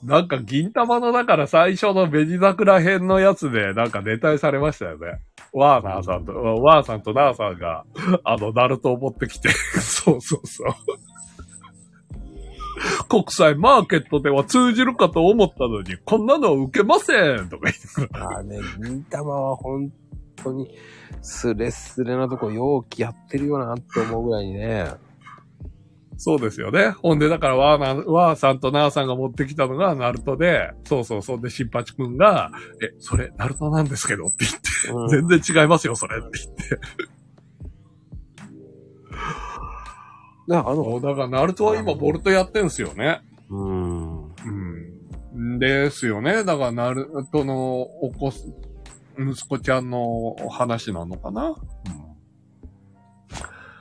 [0.04, 5.22] なんか銀玉のだから最初のベジ桜編のやつでなんかネタにされましたよね。
[5.54, 7.86] ワーナーさんと、ワーさんとナーさんが、
[8.26, 9.50] あの、ナルトを持ってきて、
[9.80, 10.68] そうそうそう。
[13.10, 18.18] 国際マーケットでは通じるかと思ったのに、こんなの受けませんとか言って。
[18.18, 19.92] ああね、銀玉は本
[20.36, 20.70] 当に、
[21.22, 24.88] スレスレなとこ容器やってるよなって思うぐらいにね。
[26.18, 26.92] そうですよね。
[26.92, 32.52] ほんで、だから、ワーナー、ワーさんとナーさんが持ってきたのが、ナルトで、そうそう、そんで、シンパチくんが、
[32.82, 34.60] え、それ、ナルトなんですけどって言って、
[34.94, 36.64] うん全然違いますよ、それって言って。
[40.48, 43.22] だからあの、だから、ナルトは今、ボルトやってんすよね。
[43.50, 44.26] うん。
[44.26, 44.30] う
[45.36, 45.60] ん。
[45.60, 46.44] ですよね。
[46.44, 48.54] だから、ナルトのお子す、
[49.18, 51.56] 息子ちゃんの話なのかな？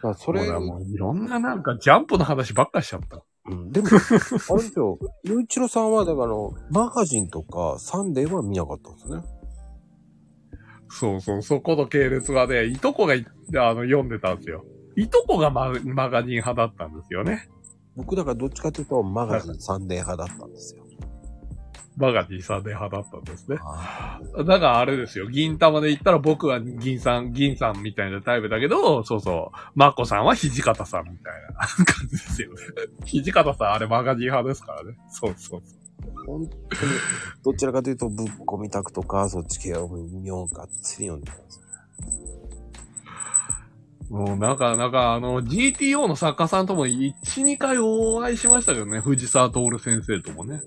[0.05, 0.15] うん。
[0.15, 3.23] それ、それはもういろんななんかジャンプの話ばっかしちゃった。
[3.47, 6.35] うん、でも、 あれですよ、ゆういちろさんは、だから
[6.71, 9.23] マガジンとかサンデーは見なかったんですね。
[10.89, 14.65] そうそう、そこの系列はね、いとこがいあの読んでたんですよ。
[14.97, 17.49] いとこがママガジン派だったんですよね。
[17.97, 20.83] 僕だからどっちかというと、マガジンサンデー派だったんですよ。
[21.97, 23.59] マガジンさんで派だったんですね。
[23.61, 32.57] あだからあれですよ、銀玉で言ったら僕は銀さん、銀さんみたいなタイプだけど、そうそう、マコさんは土方さんみたいな感じですよね。
[33.05, 34.97] 土方さんあれマガジン派ですからね。
[35.11, 35.83] そうそうそう。
[36.27, 36.55] 本当
[36.87, 36.93] に、
[37.45, 41.62] どちらかというと、ぶっ込みたくとか、そっち系を見ようがっつり読んでたんですよ。
[44.13, 49.01] もうなんか、なんかあの、GTO の作家さんとも1、2回お会いしましたけどね。
[49.01, 50.61] 藤沢徹先生ともね。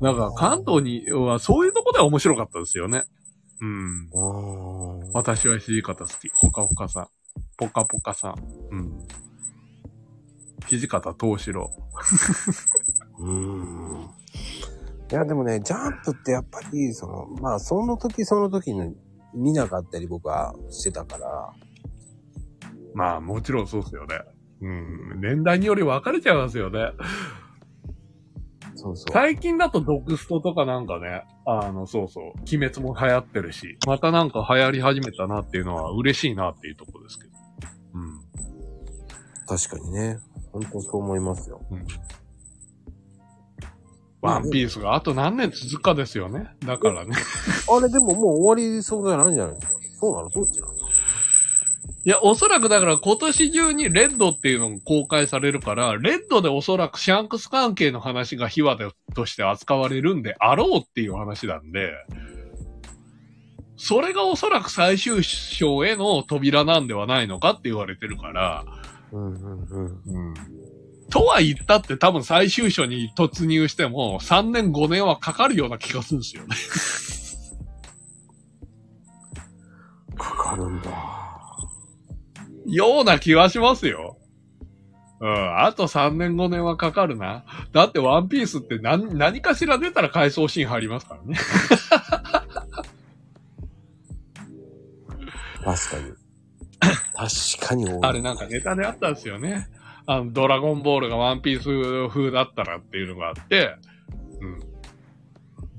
[0.00, 3.04] なんか関東にはそういうとこでは面白かったですよね。
[3.60, 4.08] うん。
[5.12, 6.30] 私は土方好き。
[6.32, 7.08] ほかほかさん。
[7.58, 8.34] ぽかぽかさん。
[8.70, 9.06] うん。
[10.66, 11.70] 土方東四郎。
[13.20, 14.10] うーん。
[15.12, 18.96] いや、でもね、ジャンプってやっぱり、その、まあ、その時その時に
[19.34, 21.52] 見なかったり僕はしてたから、
[22.94, 24.20] まあもちろんそうですよね。
[24.62, 25.20] うん。
[25.20, 26.92] 年代により分かれちゃいますよね。
[28.74, 29.12] そうそう。
[29.12, 37.30] 最近だとドクストとかなんかね、あの、そうそう、鬼滅も流行ってるし、またなんか流行り始めたなっていうのは嬉しいなっていうところですけど。
[37.94, 38.20] うん。
[39.46, 40.18] 確かにね。
[40.52, 41.60] 本当そう思いますよ。
[44.20, 46.50] ワンピースがあと何年続くかですよね。
[46.66, 47.16] だからね。
[47.74, 49.78] あれでももう終わりそうじゃないんじゃないですか。
[49.98, 50.28] そうなの？
[50.28, 50.74] どっちなの？
[52.04, 61.92] いや、おそらくだから今年中にレッドっていうのが公開されるから、レッドでおそらくシャンクス関係の話が秘話でとして扱われるんであろうっていう話なんで、
[63.76, 68.64] それがおそらく最終章への扉なんではないのかって言われてるから、
[69.12, 70.02] うんうんうん。
[70.06, 70.34] うん。
[71.10, 76.56] とは言ったって多分最終章に突入しても3年5年はかかるような気がするんですよね。
[80.16, 81.19] かかるんだ。
[82.70, 84.16] ような気はしますよ。
[85.20, 85.64] うん。
[85.64, 87.44] あと3年5年はかかるな。
[87.72, 91.36] だってワンピースって何、何かしら出たら回想シーン入りますからね。
[95.62, 96.12] 確かに。
[97.14, 97.98] 確かに多い。
[98.02, 99.68] あれなんかネタであったんですよね。
[100.06, 103.89] あの、ドラゴンボールがワンピース風だったらっていうのがあって、うん。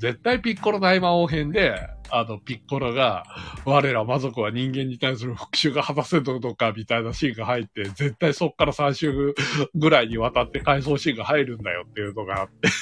[0.02, 1.76] 絶対ピッコロ大魔王編で、
[2.10, 3.24] あの、ピッコロが、
[3.66, 9.36] 我ら魔族は人間に対する復讐が果たせるのかみたいなシーンが入って、絶対そっから3週
[9.76, 12.70] ぐらいにわたって回想シーンが入るんだよっていうのがあって。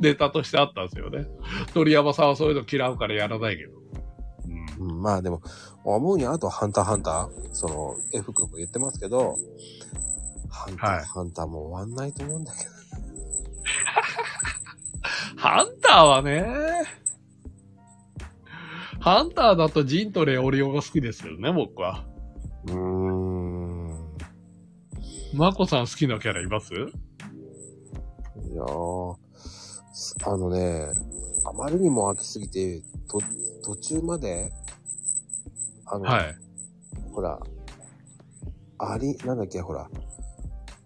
[0.00, 1.26] ネタとしてあったんですよね。
[1.72, 3.72] 鳥山さんはそういうの嫌うからやらないけど。
[4.80, 5.40] うん、まあでも、
[5.82, 9.38] 思うにあとハンターハンター、その、F 君も言ってますけど、
[10.50, 12.70] ハンター、はいハンターも終わんないと思うんだけど。
[12.70, 12.83] ハ
[15.94, 16.44] ターはね、
[18.98, 22.04] ハンターだとジンとレオリオが好きですけどね、僕は。
[22.66, 24.16] うーん。
[25.34, 26.74] マコさん好きなキャラいます？
[26.74, 29.16] いやー、
[29.92, 30.88] すあのね、
[31.44, 33.20] あまりにも飽きすぎて、と、
[33.62, 34.50] 途中まで、
[35.86, 36.36] あの、はい。
[37.12, 37.38] ほら、
[38.78, 39.88] あり、なんだっけ、ほら、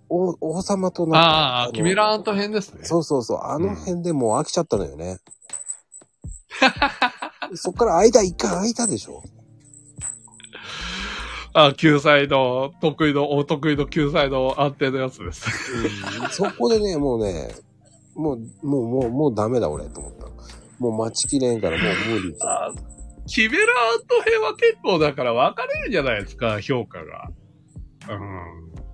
[0.08, 2.84] 王、王様となんかああ、のキメラアント編ですね。
[2.84, 5.18] そうそうそう、あの辺でもう飽きちゃったのよね。
[7.54, 9.22] そっから間一回空いたでしょ
[11.54, 15.46] あ、救済の、得意の、お得意の救済の安定のやつです。
[15.72, 17.54] うんそこでね、もうね、
[18.14, 20.26] もう、もう、もう、もうダメだ俺と思った。
[20.78, 22.36] もう待ちきれんからもう無理。
[22.42, 22.72] あ
[23.26, 27.30] キメラアント編は結構だから分かれるじゃないですか、評価が。
[28.08, 28.87] うん。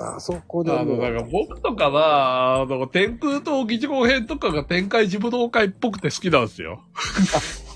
[0.00, 6.82] あそこであの、だから僕とかは、あの、天空と議事語編とかが天界自武道会っぽくて好きなんですよ。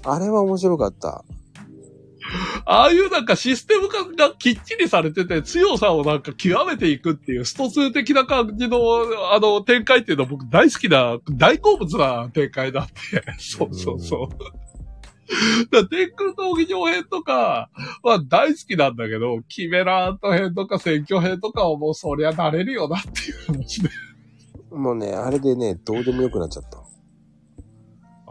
[0.05, 1.25] あれは面白かった。
[2.65, 8.79] ああいうなんかシステム化がきっちりされてて、強さをなんか極めていくっていうスト2的な感じの、
[9.33, 13.23] あの、展開っていうのは僕大好きな、大好物な展開だって。
[13.39, 14.29] そうそうそう。
[15.71, 17.71] だ天空闘技場編とか
[18.03, 23.91] は大好きなんだけど、キメラート編とか選挙編とかはもうそりゃなれるよなっていう話で。
[24.71, 26.83] もうね、あれでね、どうでもよくなっちゃった。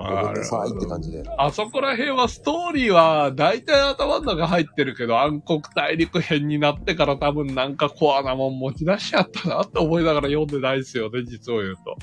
[0.03, 1.23] あなさいって感じで。
[1.37, 11.97] あそこら辺はストーリーは大体頭の中入ってるけど暗黒大陸編になってから多分なんかコアなもん持ち出しちゃったなって思いながら読んでないですよね、実を言うと。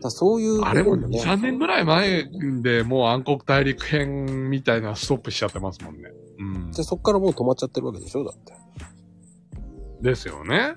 [0.00, 2.24] うんだそういう、あれも2、3年ぐらい前
[2.62, 6.10] でもう暗黒大陸編みたいなストップしちゃってますもんね。
[6.38, 6.82] うんじゃ。
[6.82, 8.54] あそっからもう止まっちゃってるわけでしょだって。
[10.00, 10.74] ですよね。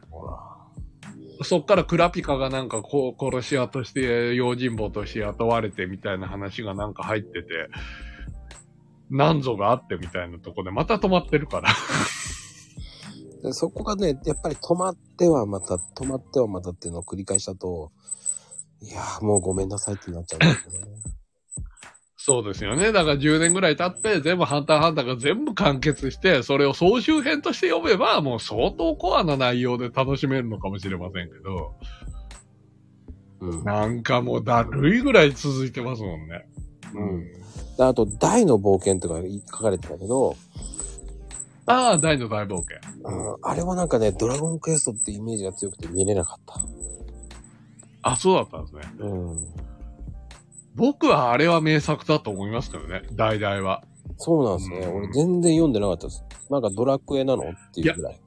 [1.41, 7.69] そっからクラピカがなんかこう殺し屋として、用心棒として雇われてみたいな話がなんか入ってて、
[9.09, 11.69] 何ぞがあってみたいなとこでまた止まってるから。
[13.43, 17.91] でそこがね、やっぱり止まってはまた、止まってはまたっていうのを繰り返したと、
[18.83, 20.87] いやーもうごめんなさいってなっちゃうんですよね。
[22.25, 22.93] そうですよね。
[22.93, 31.75] だから10年ぐらい経って、全部ハンターハンターが全部完結して、それを総集編として読めば、もう相当コアな内容で楽しめるのかもしれませんけど、
[33.41, 33.63] うん。
[33.65, 36.45] なんかもうだるいぐらい続いてますもんね。
[36.93, 37.23] うん。
[37.75, 39.15] であと、大の冒険とか
[39.51, 40.37] 書かれてたけど、
[41.65, 42.77] ああ、大の大冒険。
[43.03, 46.61] うん、あれはなんかね、ドラゴンクエストってイメージが強くて見れなかった。
[48.03, 48.81] あ、そうだったんですね。
[48.99, 49.53] うん。
[50.75, 53.83] 僕はあれは名作だと思いますけどね、大々は。
[54.17, 54.77] そうなんですね。
[54.79, 56.23] うん俺全然読んでなかったです。
[56.49, 58.19] なんかドラクエなのっていうぐらい。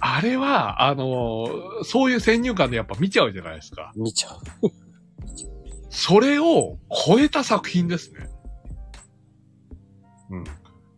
[0.00, 3.92] あれは、あのーそういう先入観でやっぱ見ちゃうじゃないですか。
[3.96, 4.40] 見ちゃう。
[5.88, 8.28] それを超えた作品ですね。
[10.30, 10.44] うん。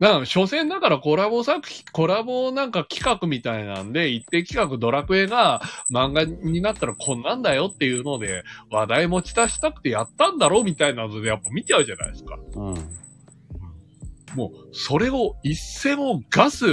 [0.01, 12.39] だから、所詮だからコラボ作品、コラボなんか企画みたいなんで、一定企画ドラクエが漫画になったらこんなんだよっていうので、話題持ち出したくてやったんだろうみたいなのでやっぱ見ちゃうじゃないですか。
[12.55, 12.75] うん。
[14.37, 16.67] もう、それを一斉もガス、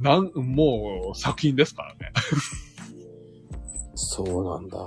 [0.00, 2.12] なん、もう作品ですからね。
[3.94, 4.78] そうなんだ。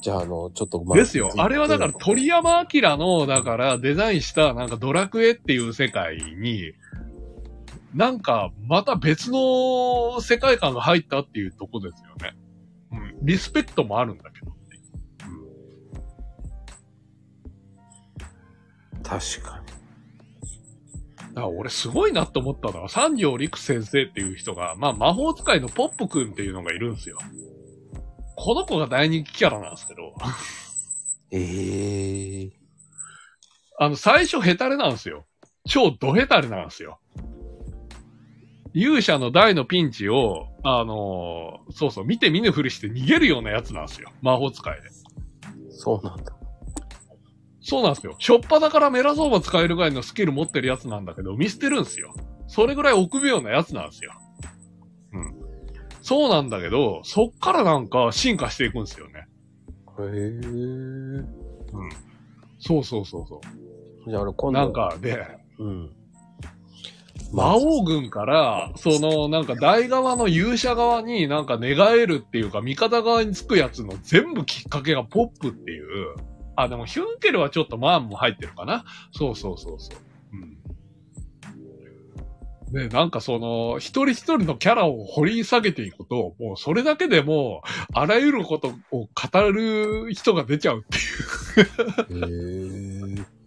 [0.00, 1.30] じゃあ、あの、ちょっと、まですよ。
[1.36, 6.72] あれはだから鳥山明の、だからデザインしたなんかドラクエっていう世界に、
[7.94, 12.36] なんかまた別の世界観が入ったっていうとこですよね。
[12.92, 13.26] うん。
[13.26, 14.52] リスペクトもあるんだけど。
[19.02, 19.70] 確かに。
[21.30, 27.18] だから俺すごいなと思ったのは、三条陸先生っていう人が、まあ魔法使いのポップくんっていうのがいるんですよ。
[28.42, 30.14] この子が大人気キャラなんですけど、
[31.30, 32.50] ええ
[33.78, 35.26] あの、最初ヘタレなんですよ。
[35.68, 37.00] 超ドヘタレなんですよ。
[38.72, 44.10] 勇者の大のピンチを、あのーそうそう、見て見ぬふりして逃げるようなやつなんですよ。
[44.22, 44.88] 魔法使いで。
[45.70, 46.32] そうなんだ。
[47.60, 48.16] そうなんですよ。
[48.18, 52.14] しょっぱだからメラゾーマ使えるぐらいのスキル持ってるやつなんだけど、見捨てるんですよ。
[52.46, 54.12] それぐらい臆病なやつなんですよ。
[56.10, 56.20] うん。
[56.20, 59.26] そうなんだけど、そっからなんか進化していくんですよね。
[59.98, 61.24] へえ。
[62.58, 63.40] そうそうそうそ
[64.08, 64.52] じゃあ俺今う。
[64.52, 64.58] 度。
[64.60, 65.26] なん、か、で、
[65.58, 65.90] うん。
[67.32, 76.16] 魔王軍から、その、なんか大側の勇者側になんか寝返るっていうか、味方側につくやつの全部きっかけがポップっていう。
[76.56, 78.84] あ、でもヒュンケルはちょっとマーンも入ってるかな。
[79.12, 80.09] そうそうそうそう。
[82.72, 82.88] うん。
[82.88, 93.40] で、なんかその、一人一人のキャラを掘り下げていくと、もうそれだけでもう、あらゆることを語る人が出ちゃうっていうへえ。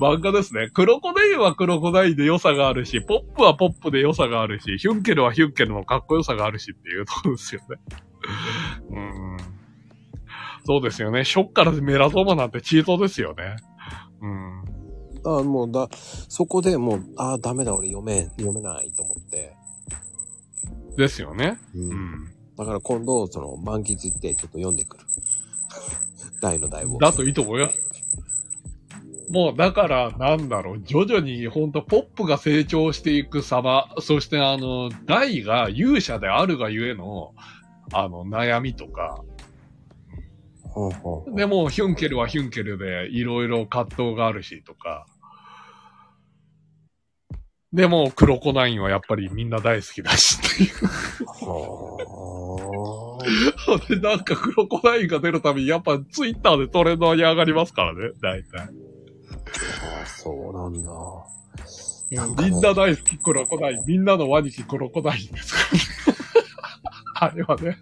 [0.00, 0.68] 漫画ですね。
[0.70, 7.78] クロコダインはクロコダインで良さがあるし、ポップはポップで良さがあるし、ヒュンケルはヒュンケルのかっこよさがあるしっていうところですよね。
[8.90, 9.36] うん。
[10.66, 11.24] そうですよね。
[11.24, 13.56] ショッからメラゾーマなんてチートですよね。
[14.22, 14.64] うん。
[15.26, 15.88] あもうだ、
[16.28, 19.54] そこでもう、ああ、ダメだ、俺読め、読めないと思って。
[20.96, 21.58] ですよね。
[21.74, 21.78] う。
[21.78, 22.34] うんん。
[22.56, 25.04] だから今度、その、満喫行ってちょっと読んでくる。
[26.40, 26.98] 大の大を。
[26.98, 27.94] だといいと思います。
[29.30, 37.34] もう、だから、なんだろう、徐々に、ほんと、ポップが成長していく様、そして、あの、大が勇者であるがゆえの、
[37.92, 39.24] あの、悩みとか、
[40.74, 45.06] ほうほうでも、ヒュンケルはヒュンケルで、いろいろ葛藤があるし、とか。
[47.74, 50.86] でも、クロコナインはやっぱりみんな大好きだしっていう。
[50.86, 51.98] は
[53.88, 58.60] で、なんかクロコナインが出るたびに、やっぱツイッターでトレンドに上がりますからね、大体。
[58.60, 58.68] あ。
[60.02, 60.90] あそうなんだ。
[62.12, 63.84] なんかみねんな大好きクロコダイン。
[63.86, 65.58] みんなのワニキクロコダインですか
[67.20, 67.34] らね。
[67.34, 67.78] あれはね。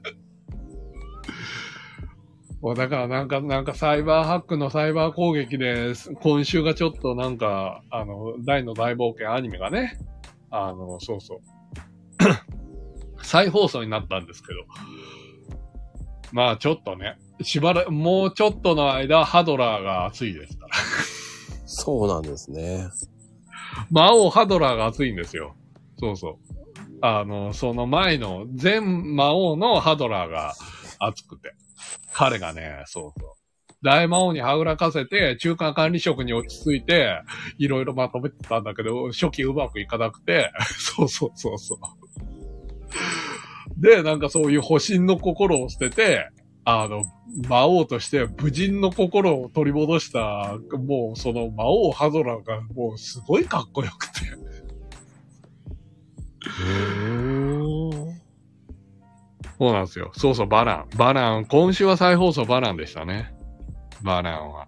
[2.63, 9.99] もうだからなんか、なんかサイバーハックのサイバー攻撃で、今週がちょっとなんか、あの、大の大冒険アニメがね、
[10.49, 11.41] あの、そうそう。
[13.25, 14.61] 再放送になったんですけど。
[16.31, 20.75] まあちょっとね、しばらく、もうちょっとの間、ハドラーが熱いですから。
[21.67, 22.89] そうなんですね。
[23.91, 25.57] 魔王ハドラーが熱いんですよ。
[25.99, 26.37] そうそう。
[27.01, 30.55] あの、その前の全魔王のハドラーが
[31.01, 31.57] 熱くて。
[32.12, 33.43] 彼がね、そうそう。
[33.83, 37.20] 大魔王にはぐらかせて、中間管理職に落ち着いて、
[37.59, 41.80] いろいろまとめてたんだけど、初期うまくいかなくて、 そうそうそうそう。
[43.76, 46.28] で、なんかそういう保身の心を捨てて、
[46.64, 47.03] あの、
[47.49, 54.26] 魔王として武人の心を取り戻した、もうその魔王ハドラーがもうすごいかっこよくて。
[56.45, 57.41] へー
[59.63, 60.11] そうなんですよ。
[60.17, 60.89] そうそう、バラン。
[60.97, 61.45] バラン。
[61.45, 63.33] 今週は再放送バランでしたね。
[64.03, 64.67] バランは。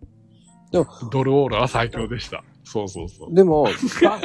[0.71, 2.45] でも、ドルオールは最強でした。
[2.63, 3.35] そうそうそう。
[3.35, 3.67] でも、
[4.01, 4.21] だ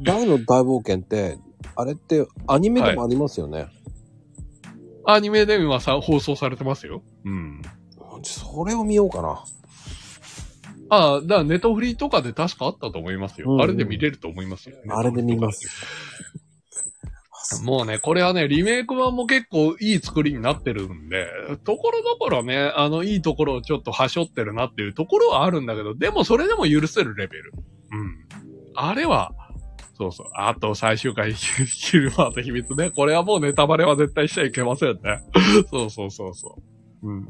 [0.00, 1.36] 大 の大冒険って、
[1.74, 3.66] あれってアニメでもありますよね。
[5.04, 7.02] アニメで今さ放送されてますよ。
[7.24, 7.60] うん。
[8.22, 9.42] それを見ようかな。
[10.90, 13.48] ああ、だからネットフリーとかで確かあったと思いますよ。
[13.48, 14.76] うんうんあれで見れると思いますよ。
[14.90, 15.66] あれで見ます。
[17.62, 21.26] もうね、これはね、リメイク版も結構いい作りになってるんで、
[21.64, 27.52] ところどころね、あの、いいところをちょっと端折ってるなっていうところはあるんだけど、でもそれでも許せるレベル。
[27.92, 28.16] うん。
[28.74, 29.32] あれは、
[29.96, 30.26] そうそう。
[30.34, 32.90] あと最終回、ヒルマーと秘密ね。
[32.90, 35.22] これはもうネタバレは絶対しちゃいけませんね。
[35.70, 36.58] そうそうそうそ
[37.02, 37.08] う。
[37.08, 37.28] うん。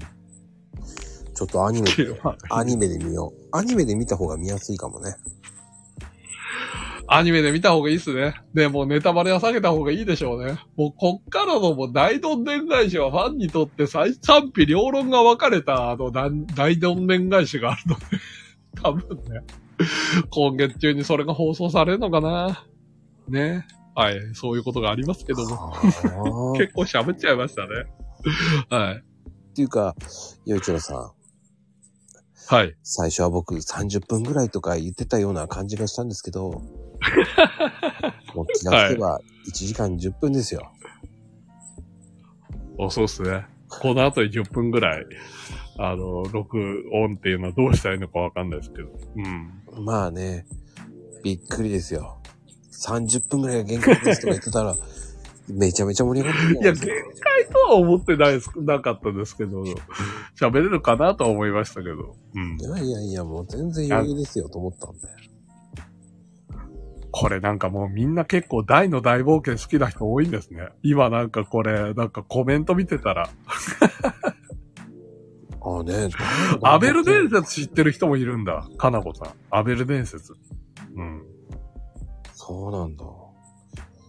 [1.34, 1.88] ちょっとアニメ
[2.50, 3.48] アニメで見よう。
[3.56, 5.14] アニメで見た方が見やすいかもね。
[7.14, 8.34] アニメで見た方がいいっすね。
[8.54, 10.58] でもネタバレは避けた方がいいでしょうね。
[10.76, 18.06] もうこっからのもう大どんでん返しはファンにとって最賛否両論が分かれたあの大大どんでん返しがあるので、
[18.82, 19.40] 多分ね、
[20.30, 22.64] 今月中にそれが放送されるのかな。
[23.28, 23.66] ね。
[23.94, 26.54] はい、そういうことがありますけども。
[26.56, 27.68] 結構喋っちゃいましたね。
[28.70, 29.02] はい。
[29.54, 29.94] ていうか、
[30.46, 31.10] よいちろさん、
[32.48, 32.74] はい。
[32.82, 36.62] 最初は僕30分ぐらいとか言ってたような感じがしたんですけど、
[38.34, 40.72] もう気がつけば1時間10分ですよ。
[42.78, 43.46] おそうっすね。
[43.68, 45.06] この後に10分ぐらい、
[45.78, 48.88] あの、録音っていうのはどうしたらいいのかわかんないですけど。
[49.16, 49.20] う
[49.80, 49.84] ん。
[49.84, 50.46] まあね、
[51.22, 52.18] びっくりですよ。
[52.72, 54.76] 30分ぐらいが限界ですとか言ってたら、
[55.48, 56.80] めちゃめちゃ盛り上がってるいや、限。
[56.80, 59.64] 界とは思ってないなかったですけど、
[60.38, 62.16] 喋れるかなとは思いましたけど。
[62.34, 62.62] うんい。
[62.62, 65.08] やいやいや、もう全然余裕ですよと思ったんで。
[67.12, 70.70] これなんかもうみんな結構大の大冒険好きな人多いんですね。
[70.82, 73.28] 今なんかこれ、なんかコメント見てたら。
[75.64, 76.08] あね、
[76.62, 78.66] アベル伝説知ってる人もいるんだ。
[78.78, 79.28] かなこさん。
[79.50, 80.32] アベル伝説。
[80.96, 81.22] うん。
[82.32, 83.04] そうなんだ。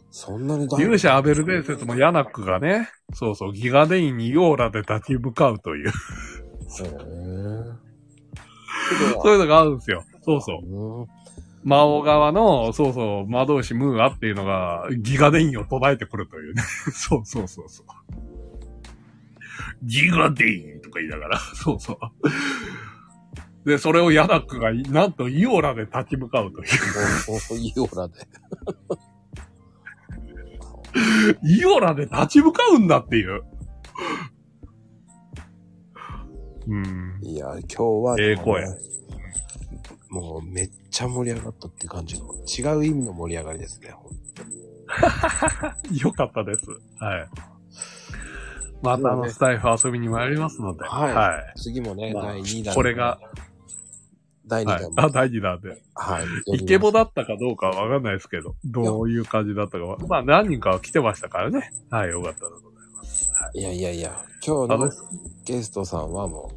[0.09, 5.93] そんなに勇者アベル伝説もヤナックがね、そうそう、ギガデインにヨーラで立ち向かうという、へぇ
[9.21, 10.03] そういうのがあるんですよ。
[10.21, 11.22] そうそう。
[11.63, 11.69] うん。
[11.69, 16.61] 魔王側の、そうそう、魔導士ムーアっていうのが、ギガデインを唱えてくるというね。
[16.91, 17.85] そうそうそうそう。
[19.83, 23.69] ギガデインとか言いながら、 そうそう。
[23.69, 26.67] で、それをヤナックが、なんとイオラで立ち向かうという。
[27.51, 28.15] おおいいオーラで。
[31.43, 33.43] イオラで立ち向かうんだっていう。
[36.67, 37.19] うん。
[37.23, 38.65] いや、今日は、ええ声
[40.13, 43.89] もうめっちゃ盛り上がったって感じの、違う意味の盛り上がりですね。
[45.99, 46.67] よかったです。
[46.99, 47.27] はい。
[48.83, 50.83] またあのスタイフ遊びに参りますので。
[50.83, 51.59] はいはい。
[51.59, 52.75] 次もね、まあ第2弾。
[52.75, 53.19] これが、、
[54.45, 54.83] 第2はい。
[54.97, 55.81] あ、第2弾で。
[55.95, 56.25] はい。
[56.57, 59.97] イケボだったかどうかはわかんないですけど、どういう感じだったかは。
[60.07, 61.71] まあ何人かは来てましたからね。
[61.89, 63.31] はい、よかったでございます。
[63.33, 64.91] はいいやいやいや、今日の
[65.43, 66.51] ゲストさんはも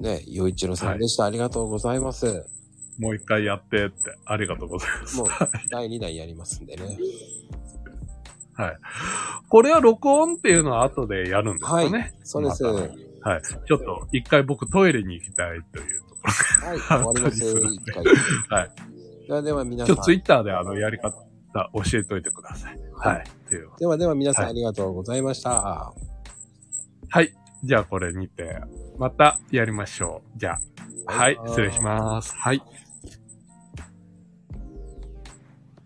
[0.00, 1.26] う、ね、洋一郎さんでした。
[1.26, 2.55] ありがとうございます。
[2.98, 3.94] もう一回やってって、
[4.24, 5.18] ありがとうございます。
[5.18, 5.28] もう、
[5.70, 6.98] 第2弾やりますんでね。
[8.54, 8.76] はい。
[9.48, 12.14] これは録音っていうのは後でやるんですかね。
[12.24, 12.62] そうです。
[12.62, 13.42] まはい。
[13.66, 16.20] ちょっと一回僕トイレに行きたいというとこ
[16.58, 16.92] 終わります。
[16.92, 18.04] あったりするんで一回。
[18.60, 18.70] はい。
[19.26, 19.86] ではでは皆ろ。
[19.86, 20.02] ちさんょっと。
[20.04, 22.78] ツイッターであのやり方教えておいてください。
[22.94, 23.24] はい。
[23.48, 25.50] というではでは皆さんはいありがとうございました。
[25.50, 27.32] はい。
[27.64, 28.60] じゃあこれにて、
[28.98, 30.38] またやりましょう。
[30.38, 30.56] じゃ
[31.06, 31.38] あ、はい。
[31.46, 32.34] 失礼します。
[32.36, 32.62] はい。